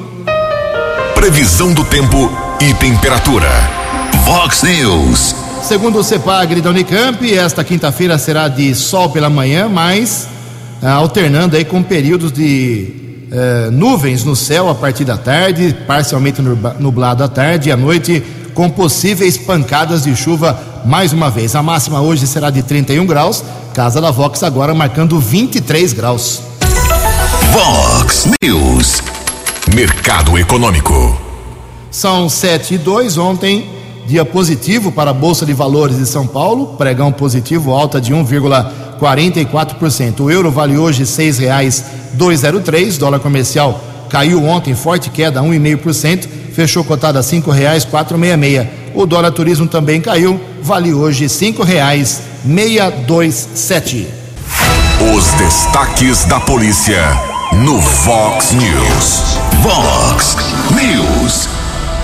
[1.15, 3.49] Previsão do tempo e temperatura.
[4.25, 5.37] Vox News.
[5.63, 10.27] Segundo o CEPAGRI da Unicamp, esta quinta-feira será de sol pela manhã, mas
[10.83, 12.93] ah, alternando aí com períodos de
[13.31, 16.43] eh, nuvens no céu a partir da tarde, parcialmente
[16.81, 18.21] nublado à tarde e à noite
[18.55, 21.55] com possíveis pancadas de chuva mais uma vez.
[21.55, 26.41] A máxima hoje será de 31 graus, Casa da Vox agora marcando 23 graus.
[27.53, 29.03] Vox News,
[29.75, 31.21] Mercado Econômico.
[31.91, 33.19] São 7 e 2.
[33.19, 33.71] Ontem
[34.07, 40.21] dia positivo para a Bolsa de Valores de São Paulo, pregão positivo, alta de 1,44%.
[40.21, 47.19] O euro vale hoje R$ 6,203, dólar comercial caiu ontem, forte queda, 1,5%, fechou cotado
[47.19, 48.69] a R$ 5,466.
[48.95, 54.07] O dólar turismo também caiu, vale hoje R$ 5,627.
[55.17, 57.03] Os destaques da polícia
[57.65, 59.23] no Vox News.
[59.63, 60.37] Vox
[60.73, 61.49] News.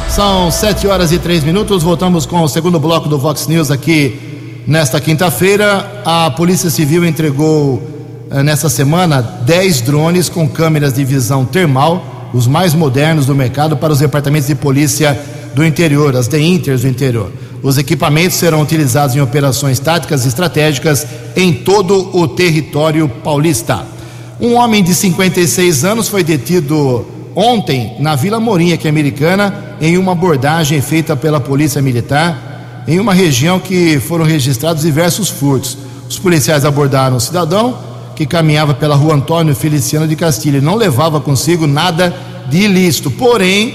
[0.09, 1.83] São sete horas e três minutos.
[1.83, 6.03] Voltamos com o segundo bloco do Vox News aqui nesta quinta-feira.
[6.05, 7.83] A Polícia Civil entregou
[8.31, 13.77] eh, nessa semana 10 drones com câmeras de visão termal, os mais modernos do mercado,
[13.77, 15.19] para os departamentos de polícia
[15.55, 17.33] do interior, as DEINTERs do interior.
[17.63, 23.87] Os equipamentos serão utilizados em operações táticas e estratégicas em todo o território paulista.
[24.39, 30.13] Um homem de 56 anos foi detido ontem na Vila Morim, aqui americana, em uma
[30.13, 35.77] abordagem feita pela Polícia Militar em uma região que foram registrados diversos furtos.
[36.09, 40.63] Os policiais abordaram o cidadão que caminhava pela rua Antônio Feliciano de Castilho.
[40.63, 42.13] Não levava consigo nada
[42.49, 43.75] de ilícito, porém,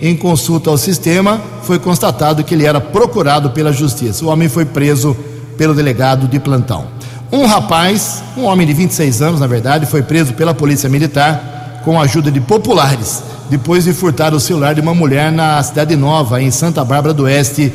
[0.00, 4.24] em consulta ao sistema, foi constatado que ele era procurado pela justiça.
[4.24, 5.14] O homem foi preso
[5.58, 6.86] pelo delegado de plantão.
[7.30, 12.00] Um rapaz, um homem de 26 anos, na verdade, foi preso pela Polícia Militar com
[12.00, 16.40] a ajuda de populares, depois de furtar o celular de uma mulher na Cidade Nova,
[16.40, 17.72] em Santa Bárbara do Oeste,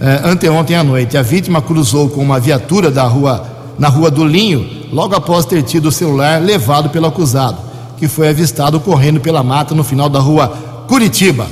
[0.00, 1.16] eh, anteontem à noite.
[1.16, 3.46] A vítima cruzou com uma viatura da rua,
[3.78, 7.58] na rua do Linho, logo após ter tido o celular levado pelo acusado,
[7.96, 10.48] que foi avistado correndo pela mata no final da rua
[10.88, 11.46] Curitiba.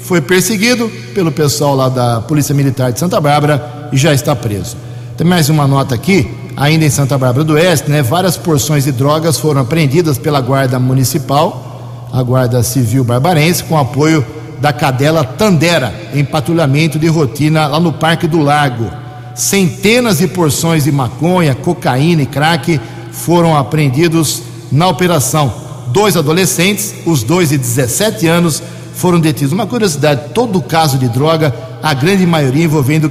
[0.00, 4.76] Foi perseguido pelo pessoal lá da Polícia Militar de Santa Bárbara e já está preso.
[5.16, 8.92] Tem mais uma nota aqui ainda em Santa Bárbara do Oeste, né, várias porções de
[8.92, 14.24] drogas foram apreendidas pela Guarda Municipal, a Guarda Civil Barbarense, com apoio
[14.60, 19.01] da cadela Tandera, em patrulhamento de rotina lá no Parque do Lago.
[19.34, 25.52] Centenas de porções de maconha, cocaína e crack foram apreendidos na operação.
[25.88, 28.62] Dois adolescentes, os dois de 17 anos,
[28.94, 29.52] foram detidos.
[29.52, 33.10] Uma curiosidade: todo caso de droga, a grande maioria envolvendo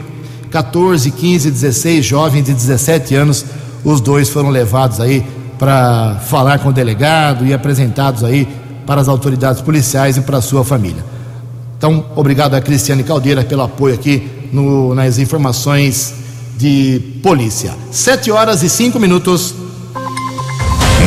[0.52, 3.46] 14, 15, 16 jovens de 17 anos,
[3.84, 5.26] os dois foram levados aí
[5.58, 8.48] para falar com o delegado e apresentados aí
[8.86, 11.04] para as autoridades policiais e para a sua família.
[11.78, 16.14] Então, obrigado a Cristiane Caldeira pelo apoio aqui no, nas informações
[16.58, 17.74] de polícia.
[17.92, 19.56] Sete horas e cinco minutos.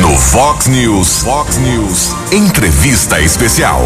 [0.01, 3.81] No Fox News, Fox News, entrevista especial.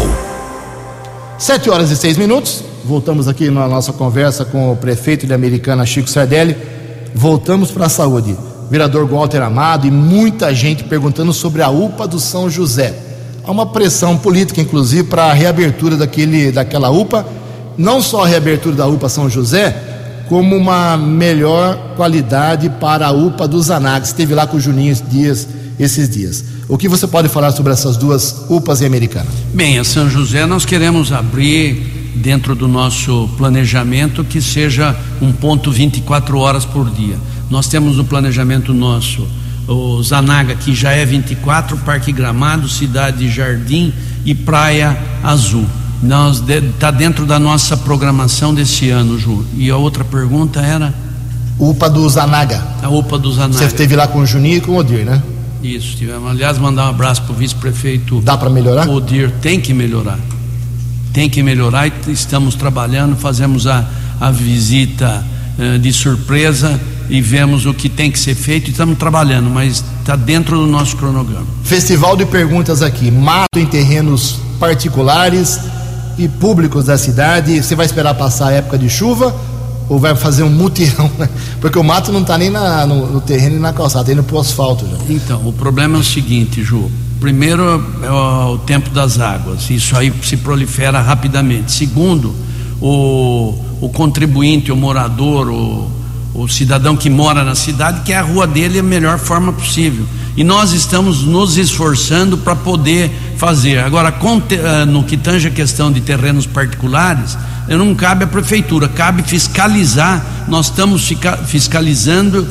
[1.38, 2.64] Sete horas e seis minutos.
[2.84, 6.56] Voltamos aqui na nossa conversa com o prefeito de Americana, Chico Sardelli.
[7.14, 8.36] Voltamos para a saúde.
[8.70, 12.94] Vereador Walter Amado e muita gente perguntando sobre a UPA do São José.
[13.44, 17.26] Há uma pressão política, inclusive, para a reabertura daquele, daquela UPA.
[17.76, 23.48] Não só a reabertura da UPA São José, como uma melhor qualidade para a UPA
[23.48, 24.04] do Zanaga.
[24.04, 26.44] Esteve lá com o Juninho Dias esses dias.
[26.68, 29.26] O que você pode falar sobre essas duas UPAs em Americana?
[29.52, 35.72] Bem, a São José nós queremos abrir dentro do nosso planejamento que seja um ponto
[35.72, 37.16] 24 horas por dia.
[37.50, 39.26] Nós temos no planejamento nosso
[39.66, 43.92] o Zanaga, que já é 24, Parque Gramado, Cidade Jardim
[44.24, 45.66] e Praia Azul.
[46.02, 49.44] Nós está dentro da nossa programação desse ano, Ju.
[49.56, 50.94] E a outra pergunta era
[51.58, 52.62] UPA do Zanaga.
[52.82, 53.58] A UPA do Zanaga.
[53.58, 55.22] Você esteve lá com o Juninho e com o Odir, né?
[55.62, 56.30] Isso, tivemos.
[56.30, 58.20] Aliás, mandar um abraço para o vice-prefeito.
[58.22, 58.88] Dá para melhorar?
[58.88, 60.18] Odir tem que melhorar
[61.12, 63.84] tem que melhorar e estamos trabalhando, fazemos a,
[64.20, 65.24] a visita
[65.58, 69.84] eh, de surpresa e vemos o que tem que ser feito e estamos trabalhando, mas
[69.98, 71.46] está dentro do nosso cronograma.
[71.64, 75.58] Festival de perguntas aqui, mato em terrenos particulares
[76.18, 79.34] e públicos da cidade, você vai esperar passar a época de chuva
[79.88, 81.28] ou vai fazer um mutirão, né?
[81.60, 84.22] Porque o mato não está nem na, no, no, terreno e na calçada, está indo
[84.22, 85.12] para o asfalto já.
[85.12, 90.10] Então, o problema é o seguinte, Ju, Primeiro é o tempo das águas, isso aí
[90.22, 91.70] se prolifera rapidamente.
[91.70, 92.34] Segundo,
[92.80, 95.90] o, o contribuinte, o morador, o,
[96.32, 100.06] o cidadão que mora na cidade quer a rua dele a melhor forma possível.
[100.34, 103.78] E nós estamos nos esforçando para poder fazer.
[103.78, 104.14] Agora,
[104.50, 110.44] eh, no que tange a questão de terrenos particulares, não cabe à prefeitura, cabe fiscalizar.
[110.46, 111.10] Nós estamos
[111.46, 112.46] fiscalizando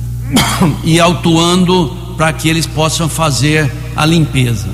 [0.82, 4.68] e autuando para que eles possam fazer a limpeza.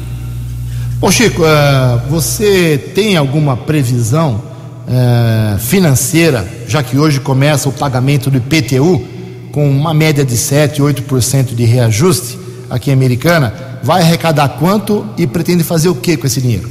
[1.00, 4.40] Ô Chico, uh, você tem alguma previsão
[4.86, 9.04] uh, financeira, já que hoje começa o pagamento do IPTU,
[9.50, 13.52] com uma média de 7, 8% de reajuste aqui em Americana,
[13.82, 16.68] vai arrecadar quanto e pretende fazer o que com esse dinheiro?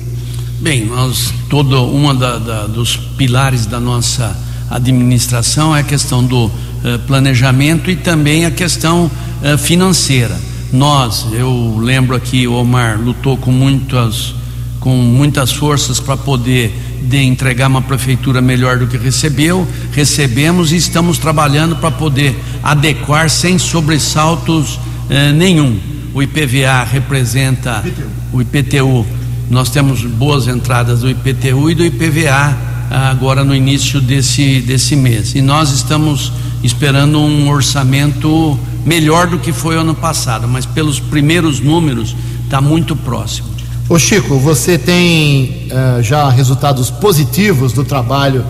[0.59, 4.35] Bem, nós todo uma da, da, dos pilares da nossa
[4.69, 6.49] administração é a questão do
[6.83, 9.11] eh, planejamento e também a questão
[9.43, 10.35] eh, financeira.
[10.71, 14.33] Nós, eu lembro aqui, o Omar lutou com muitas,
[14.79, 16.73] com muitas forças para poder
[17.03, 23.29] de entregar uma prefeitura melhor do que recebeu, recebemos e estamos trabalhando para poder adequar
[23.29, 24.79] sem sobressaltos
[25.13, 25.79] eh, nenhum.
[26.11, 27.83] O IPVA representa
[28.31, 29.05] o IPTU.
[29.47, 32.57] Nós temos boas entradas do IPTU e do IPVA
[32.89, 35.35] agora no início desse, desse mês.
[35.35, 36.31] E nós estamos
[36.63, 42.95] esperando um orçamento melhor do que foi ano passado, mas pelos primeiros números está muito
[42.95, 43.49] próximo.
[43.87, 48.43] Ô Chico, você tem uh, já resultados positivos do trabalho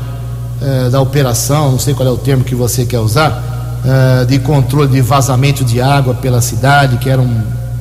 [0.61, 3.52] uh, da operação, não sei qual é o termo que você quer usar,
[3.84, 7.29] uh, de controle de vazamento de água pela cidade, que eram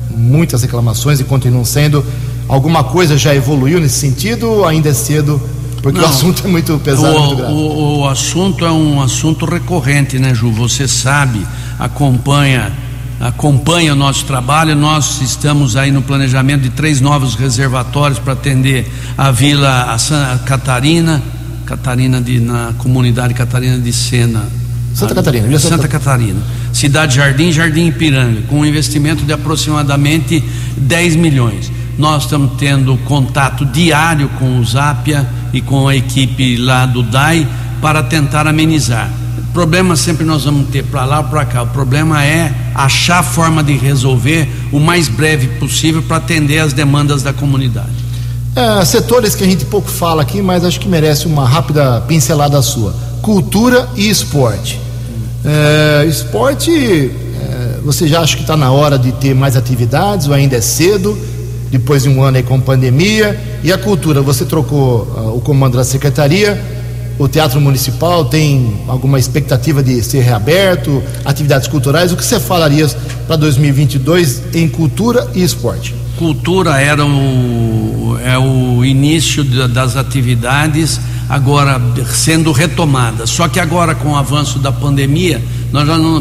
[0.09, 2.05] muitas reclamações e continuam sendo.
[2.47, 5.41] Alguma coisa já evoluiu nesse sentido ou ainda é cedo?
[5.81, 7.53] Porque não, o assunto é muito pesado, o, muito grave.
[7.53, 10.51] O, o assunto é um assunto recorrente, né, Ju?
[10.51, 11.45] Você sabe,
[11.79, 12.71] acompanha
[13.19, 14.75] acompanha o nosso trabalho.
[14.75, 20.39] Nós estamos aí no planejamento de três novos reservatórios para atender a Vila a Santa
[20.43, 21.21] Catarina,
[21.65, 24.45] Catarina de, na comunidade Catarina de Sena.
[24.93, 26.39] Santa Catarina, Vila Santa, Santa Catarina.
[26.71, 30.43] Cidade Jardim, Jardim Ipiranga, com um investimento de aproximadamente
[30.77, 31.71] 10 milhões.
[31.97, 37.47] Nós estamos tendo contato diário com o Zápia e com a equipe lá do DAI
[37.81, 39.09] para tentar amenizar.
[39.53, 41.61] Problema sempre nós vamos ter para lá ou para cá.
[41.61, 46.73] O problema é achar a forma de resolver o mais breve possível para atender as
[46.73, 47.91] demandas da comunidade.
[48.55, 52.61] É, setores que a gente pouco fala aqui, mas acho que merece uma rápida pincelada
[52.61, 54.82] sua: cultura e esporte.
[55.45, 60.33] É, esporte, é, você já acha que está na hora de ter mais atividades ou
[60.33, 61.17] ainda é cedo?
[61.69, 63.39] Depois de um ano aí com pandemia.
[63.63, 66.61] E a cultura, você trocou uh, o comando da secretaria
[67.17, 72.11] o Teatro Municipal tem alguma expectativa de ser reaberto, atividades culturais?
[72.11, 72.87] O que você falaria
[73.27, 75.93] para 2022 em cultura e esporte?
[76.17, 83.29] Cultura era o, é o início das atividades, agora sendo retomadas.
[83.29, 86.19] Só que agora, com o avanço da pandemia, nós já não,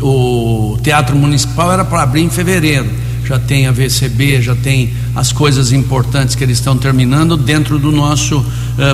[0.00, 2.88] o, o Teatro Municipal era para abrir em fevereiro.
[3.24, 7.92] Já tem a VCB, já tem as coisas importantes que eles estão terminando dentro do
[7.92, 8.44] nosso uh,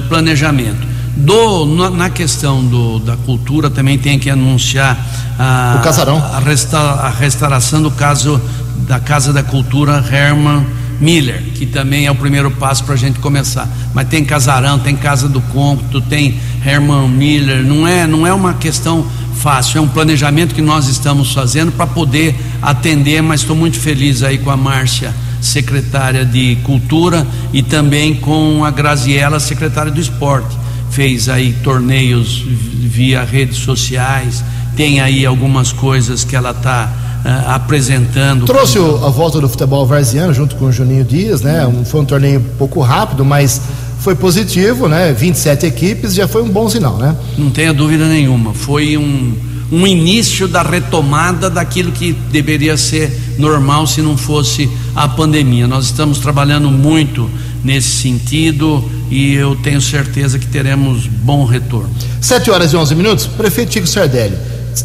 [0.09, 0.87] planejamento.
[1.17, 4.97] Do, na questão do, da cultura também tem que anunciar
[5.37, 5.81] a.
[6.17, 8.41] A, resta, a restauração do caso
[8.87, 10.65] da Casa da Cultura Herman
[11.01, 13.69] Miller, que também é o primeiro passo para a gente começar.
[13.95, 18.55] Mas tem casarão, tem Casa do Cômputo, tem Herman Miller, não é, não é uma
[18.55, 23.79] questão fácil, é um planejamento que nós estamos fazendo para poder atender, mas estou muito
[23.79, 30.01] feliz aí com a Márcia, secretária de Cultura, e também com a Graziela, secretária do
[30.01, 34.43] Esporte fez aí torneios via redes sociais,
[34.77, 36.93] tem aí algumas coisas que ela está
[37.25, 38.45] uh, apresentando.
[38.45, 41.67] Trouxe a volta do futebol varziano junto com o Juninho Dias, né?
[41.67, 43.61] Um, foi um torneio um pouco rápido, mas
[44.01, 45.13] foi positivo, né?
[45.13, 47.17] 27 equipes, já foi um bom sinal, né?
[47.37, 48.55] Não tenha dúvida nenhuma.
[48.55, 49.35] Foi um,
[49.71, 55.67] um início da retomada daquilo que deveria ser normal se não fosse a pandemia.
[55.67, 57.29] Nós estamos trabalhando muito
[57.63, 61.91] nesse sentido e eu tenho certeza que teremos bom retorno.
[62.21, 63.27] 7 horas e 11 minutos.
[63.27, 64.37] Prefeito Tico Sardelli,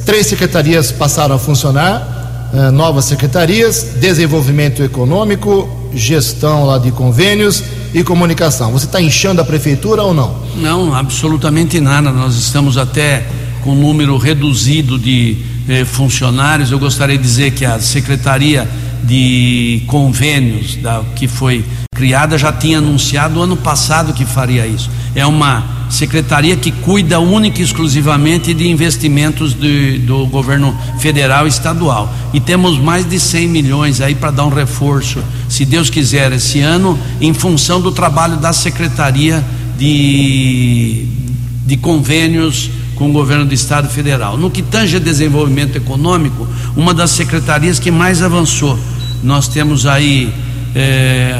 [0.05, 2.22] três secretarias passaram a funcionar,
[2.53, 8.71] uh, novas secretarias, desenvolvimento econômico, gestão lá de convênios e comunicação.
[8.71, 10.35] Você está inchando a prefeitura ou não?
[10.55, 12.11] Não, absolutamente nada.
[12.11, 13.25] Nós estamos até
[13.63, 15.37] com um número reduzido de
[15.67, 16.71] eh, funcionários.
[16.71, 18.67] Eu gostaria de dizer que a secretaria
[19.03, 24.89] de convênios da, que foi criada já tinha anunciado ano passado que faria isso.
[25.13, 31.49] É uma secretaria que cuida única e exclusivamente de investimentos de, do governo federal e
[31.49, 32.13] estadual.
[32.33, 36.59] E temos mais de 100 milhões aí para dar um reforço, se Deus quiser, esse
[36.61, 39.43] ano, em função do trabalho da secretaria
[39.77, 41.05] de,
[41.65, 44.37] de convênios com o governo do estado federal.
[44.37, 48.77] No que tange a desenvolvimento econômico, uma das secretarias que mais avançou.
[49.23, 50.33] Nós temos aí
[50.75, 51.35] é,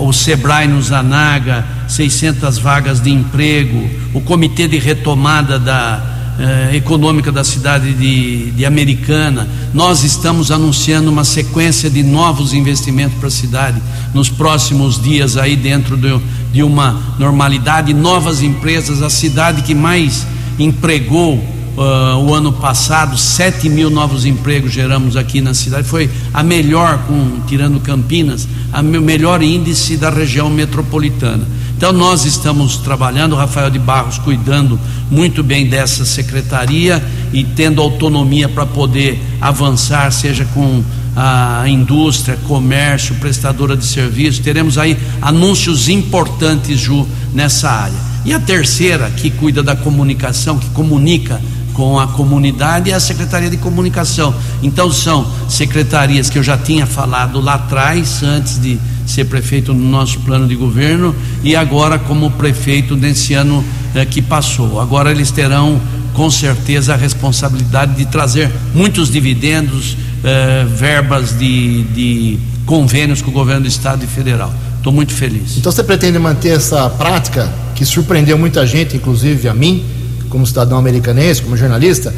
[0.00, 7.30] o Sebrae no Zanaga, 600 vagas de emprego, o Comitê de Retomada da é, Econômica
[7.30, 9.48] da cidade de, de Americana.
[9.74, 13.82] Nós estamos anunciando uma sequência de novos investimentos para a cidade
[14.14, 16.18] nos próximos dias aí dentro de,
[16.52, 20.26] de uma normalidade, novas empresas, a cidade que mais
[20.58, 25.86] empregou uh, o ano passado, 7 mil novos empregos geramos aqui na cidade.
[25.86, 31.46] Foi a melhor, com, tirando Campinas, a melhor índice da região metropolitana.
[31.82, 34.78] Então nós estamos trabalhando, o Rafael de Barros cuidando
[35.10, 40.80] muito bem dessa secretaria e tendo autonomia para poder avançar, seja com
[41.16, 44.38] a indústria, comércio, prestadora de serviços.
[44.38, 47.04] Teremos aí anúncios importantes, Ju,
[47.34, 47.98] nessa área.
[48.24, 51.40] E a terceira, que cuida da comunicação, que comunica
[51.74, 54.32] com a comunidade, é a Secretaria de Comunicação.
[54.62, 58.78] Então são secretarias que eu já tinha falado lá atrás, antes de
[59.12, 64.22] ser prefeito no nosso plano de governo, e agora como prefeito nesse ano eh, que
[64.22, 64.80] passou.
[64.80, 65.80] Agora eles terão
[66.14, 73.34] com certeza a responsabilidade de trazer muitos dividendos, eh, verbas de, de convênios com o
[73.34, 74.52] governo do estado e federal.
[74.76, 75.56] Estou muito feliz.
[75.56, 79.84] Então você pretende manter essa prática que surpreendeu muita gente, inclusive a mim,
[80.28, 82.12] como cidadão americanense, como jornalista,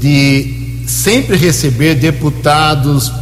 [0.00, 3.12] de sempre receber deputados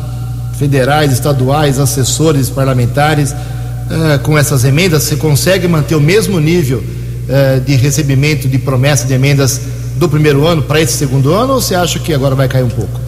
[0.58, 5.04] federais, estaduais, assessores parlamentares uh, com essas emendas?
[5.04, 9.60] Você consegue manter o mesmo nível uh, de recebimento de promessa de emendas
[9.96, 12.70] do primeiro ano para esse segundo ano ou você acha que agora vai cair um
[12.70, 13.00] pouco?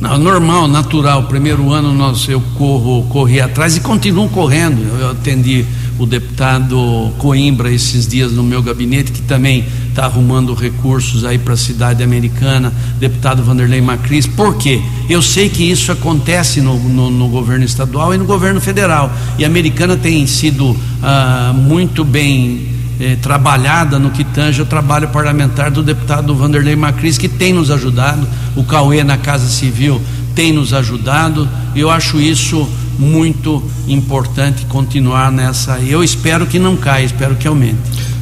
[0.00, 1.24] Não, normal, natural.
[1.24, 4.82] Primeiro ano nós eu corro, corri atrás e continuo correndo.
[5.00, 5.64] Eu atendi
[5.98, 11.54] o deputado Coimbra esses dias no meu gabinete, que também está arrumando recursos aí para
[11.54, 14.26] a cidade americana, deputado Vanderlei Macris.
[14.26, 14.82] Por quê?
[15.08, 19.12] Eu sei que isso acontece no, no, no governo estadual e no governo federal.
[19.38, 25.08] E a americana tem sido ah, muito bem eh, trabalhada no que tange o trabalho
[25.08, 28.26] parlamentar do deputado Vanderlei Macris, que tem nos ajudado,
[28.56, 30.00] o Cauê na Casa Civil
[30.34, 32.68] tem nos ajudado, eu acho isso
[32.98, 35.78] muito importante continuar nessa.
[35.78, 37.78] Eu espero que não caia, espero que aumente.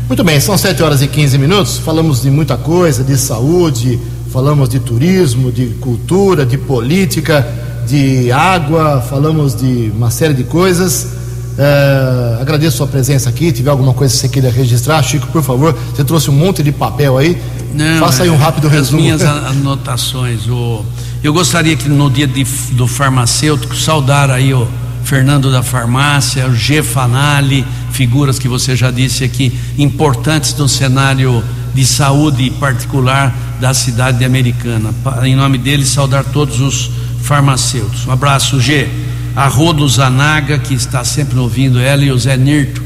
[0.08, 1.78] Muito bem, são 7 horas e 15 minutos.
[1.78, 3.98] Falamos de muita coisa, de saúde,
[4.30, 7.46] falamos de turismo, de cultura, de política,
[7.86, 11.08] de água, falamos de uma série de coisas.
[11.58, 13.46] É, agradeço a sua presença aqui.
[13.46, 16.62] Se tiver alguma coisa que você queira registrar, Chico, por favor, você trouxe um monte
[16.62, 17.40] de papel aí.
[17.74, 19.02] Não, Faça aí um rápido as resumo.
[19.02, 20.46] minhas anotações.
[20.48, 20.84] O,
[21.22, 24.66] eu gostaria que no dia de, do farmacêutico saudar aí o
[25.04, 31.44] Fernando da farmácia, o G Fanali, figuras que você já disse aqui, importantes no cenário
[31.74, 34.92] de saúde particular da cidade de Americana.
[35.22, 36.90] Em nome deles, saudar todos os
[37.22, 38.06] farmacêuticos.
[38.06, 38.88] Um abraço, G.
[39.34, 42.82] A Rodo Zanaga, que está sempre ouvindo ela, e o Zé Nirto.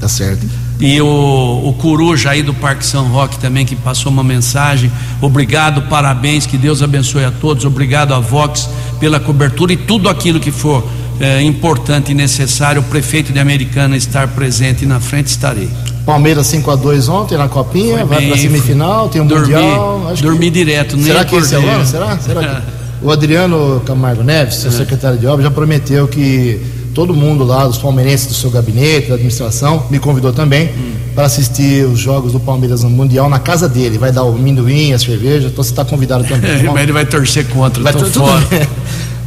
[0.00, 0.46] Tá certo.
[0.84, 4.90] E o, o Coruja aí do Parque São Roque também, que passou uma mensagem.
[5.20, 7.64] Obrigado, parabéns, que Deus abençoe a todos.
[7.64, 8.68] Obrigado a Vox
[8.98, 10.84] pela cobertura e tudo aquilo que for
[11.20, 12.80] é, importante e necessário.
[12.80, 15.70] O prefeito de Americana estar presente na frente, estarei.
[16.04, 20.06] Palmeiras 5 a 2 ontem na Copinha, Foi vai para semifinal, tem um dormi, mundial.
[20.08, 21.86] acho que- dormi direto, nem Será que esse é o ano?
[21.86, 22.18] Será?
[22.18, 22.82] Será que...
[23.02, 26.60] O Adriano Camargo Neves, seu secretário de obras, já prometeu que
[26.94, 30.70] todo mundo lá, os palmeirenses do seu gabinete, da administração, me convidou também
[31.14, 33.98] para assistir os jogos do Palmeiras no Mundial na casa dele.
[33.98, 36.64] Vai dar o amendoim, a cerveja, então você está convidado também.
[36.64, 36.70] tá?
[36.72, 38.46] Mas ele vai torcer contra, Vai tô fora.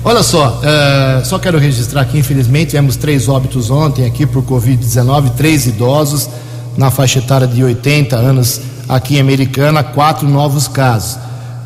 [0.04, 5.32] Olha só, eh, só quero registrar aqui, infelizmente, tivemos três óbitos ontem aqui por Covid-19,
[5.36, 6.30] três idosos
[6.78, 11.18] na faixa etária de 80 anos aqui em Americana, quatro novos casos.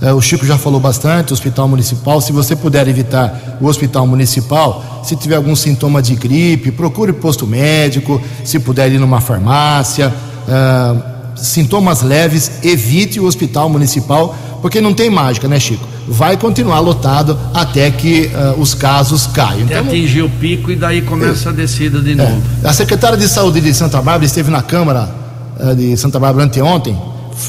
[0.01, 2.21] Eh, o Chico já falou bastante, hospital municipal.
[2.21, 7.45] Se você puder evitar o hospital municipal, se tiver algum sintoma de gripe, procure posto
[7.45, 10.13] médico, se puder ir numa farmácia.
[10.47, 10.95] ah,
[11.35, 15.87] sintomas leves, evite o hospital municipal, porque não tem mágica, né, Chico?
[16.05, 19.65] Vai continuar lotado até que ah, os casos caiam.
[19.65, 22.41] Até Então, atingir o pico e daí começa a descida de novo.
[22.63, 25.09] é, a secretária de Saúde de Santa Bárbara esteve na Câmara
[25.75, 26.97] de Santa Bárbara anteontem,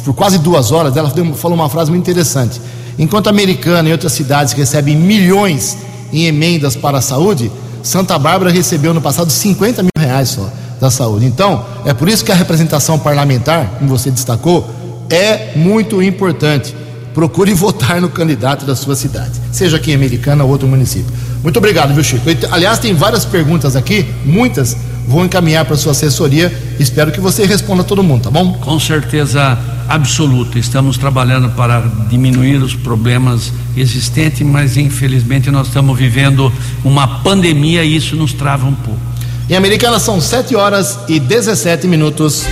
[0.04, 0.96] por quase duas horas.
[0.96, 2.60] Ela falou uma frase muito interessante.
[2.98, 5.76] Enquanto a Americana e outras cidades recebem milhões
[6.12, 7.50] em emendas para a saúde,
[7.82, 11.26] Santa Bárbara recebeu no passado 50 mil reais só da saúde.
[11.26, 14.68] Então, é por isso que a representação parlamentar, como você destacou,
[15.08, 16.74] é muito importante.
[17.12, 21.12] Procure votar no candidato da sua cidade, seja aqui em Americana ou outro município.
[21.42, 22.24] Muito obrigado, viu, Chico?
[22.50, 24.76] Aliás, tem várias perguntas aqui, muitas
[25.10, 26.56] vou encaminhar para sua assessoria.
[26.78, 28.54] Espero que você responda todo mundo, tá bom?
[28.54, 29.58] Com certeza
[29.88, 30.56] absoluta.
[30.58, 36.52] Estamos trabalhando para diminuir os problemas existentes, mas infelizmente nós estamos vivendo
[36.84, 39.00] uma pandemia e isso nos trava um pouco.
[39.48, 42.44] Em Americana são 7 horas e 17 minutos.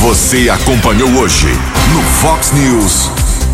[0.00, 1.48] Você acompanhou hoje
[1.92, 3.10] no Fox News.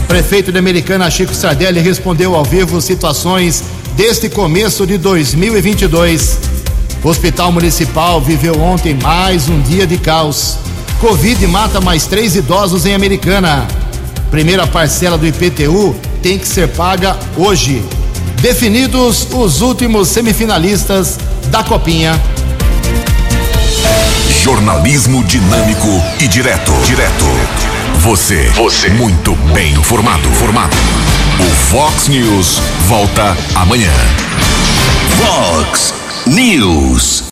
[0.07, 3.65] Prefeito de Americana, Chico Sardelli, respondeu ao vivo situações
[3.97, 6.52] deste começo de 2022.
[7.05, 10.57] O Hospital Municipal viveu ontem mais um dia de caos.
[11.01, 13.67] Covid mata mais três idosos em Americana.
[14.31, 17.85] Primeira parcela do IPTU tem que ser paga hoje.
[18.41, 22.21] Definidos os últimos semifinalistas da Copinha.
[24.41, 25.89] Jornalismo dinâmico
[26.21, 26.73] e direto.
[26.87, 27.25] Direto.
[27.99, 28.49] Você.
[28.51, 28.91] Você.
[28.91, 30.29] Muito bem informado.
[30.35, 30.77] Formado.
[31.41, 33.93] O Fox News volta amanhã.
[35.19, 37.13] Fox News.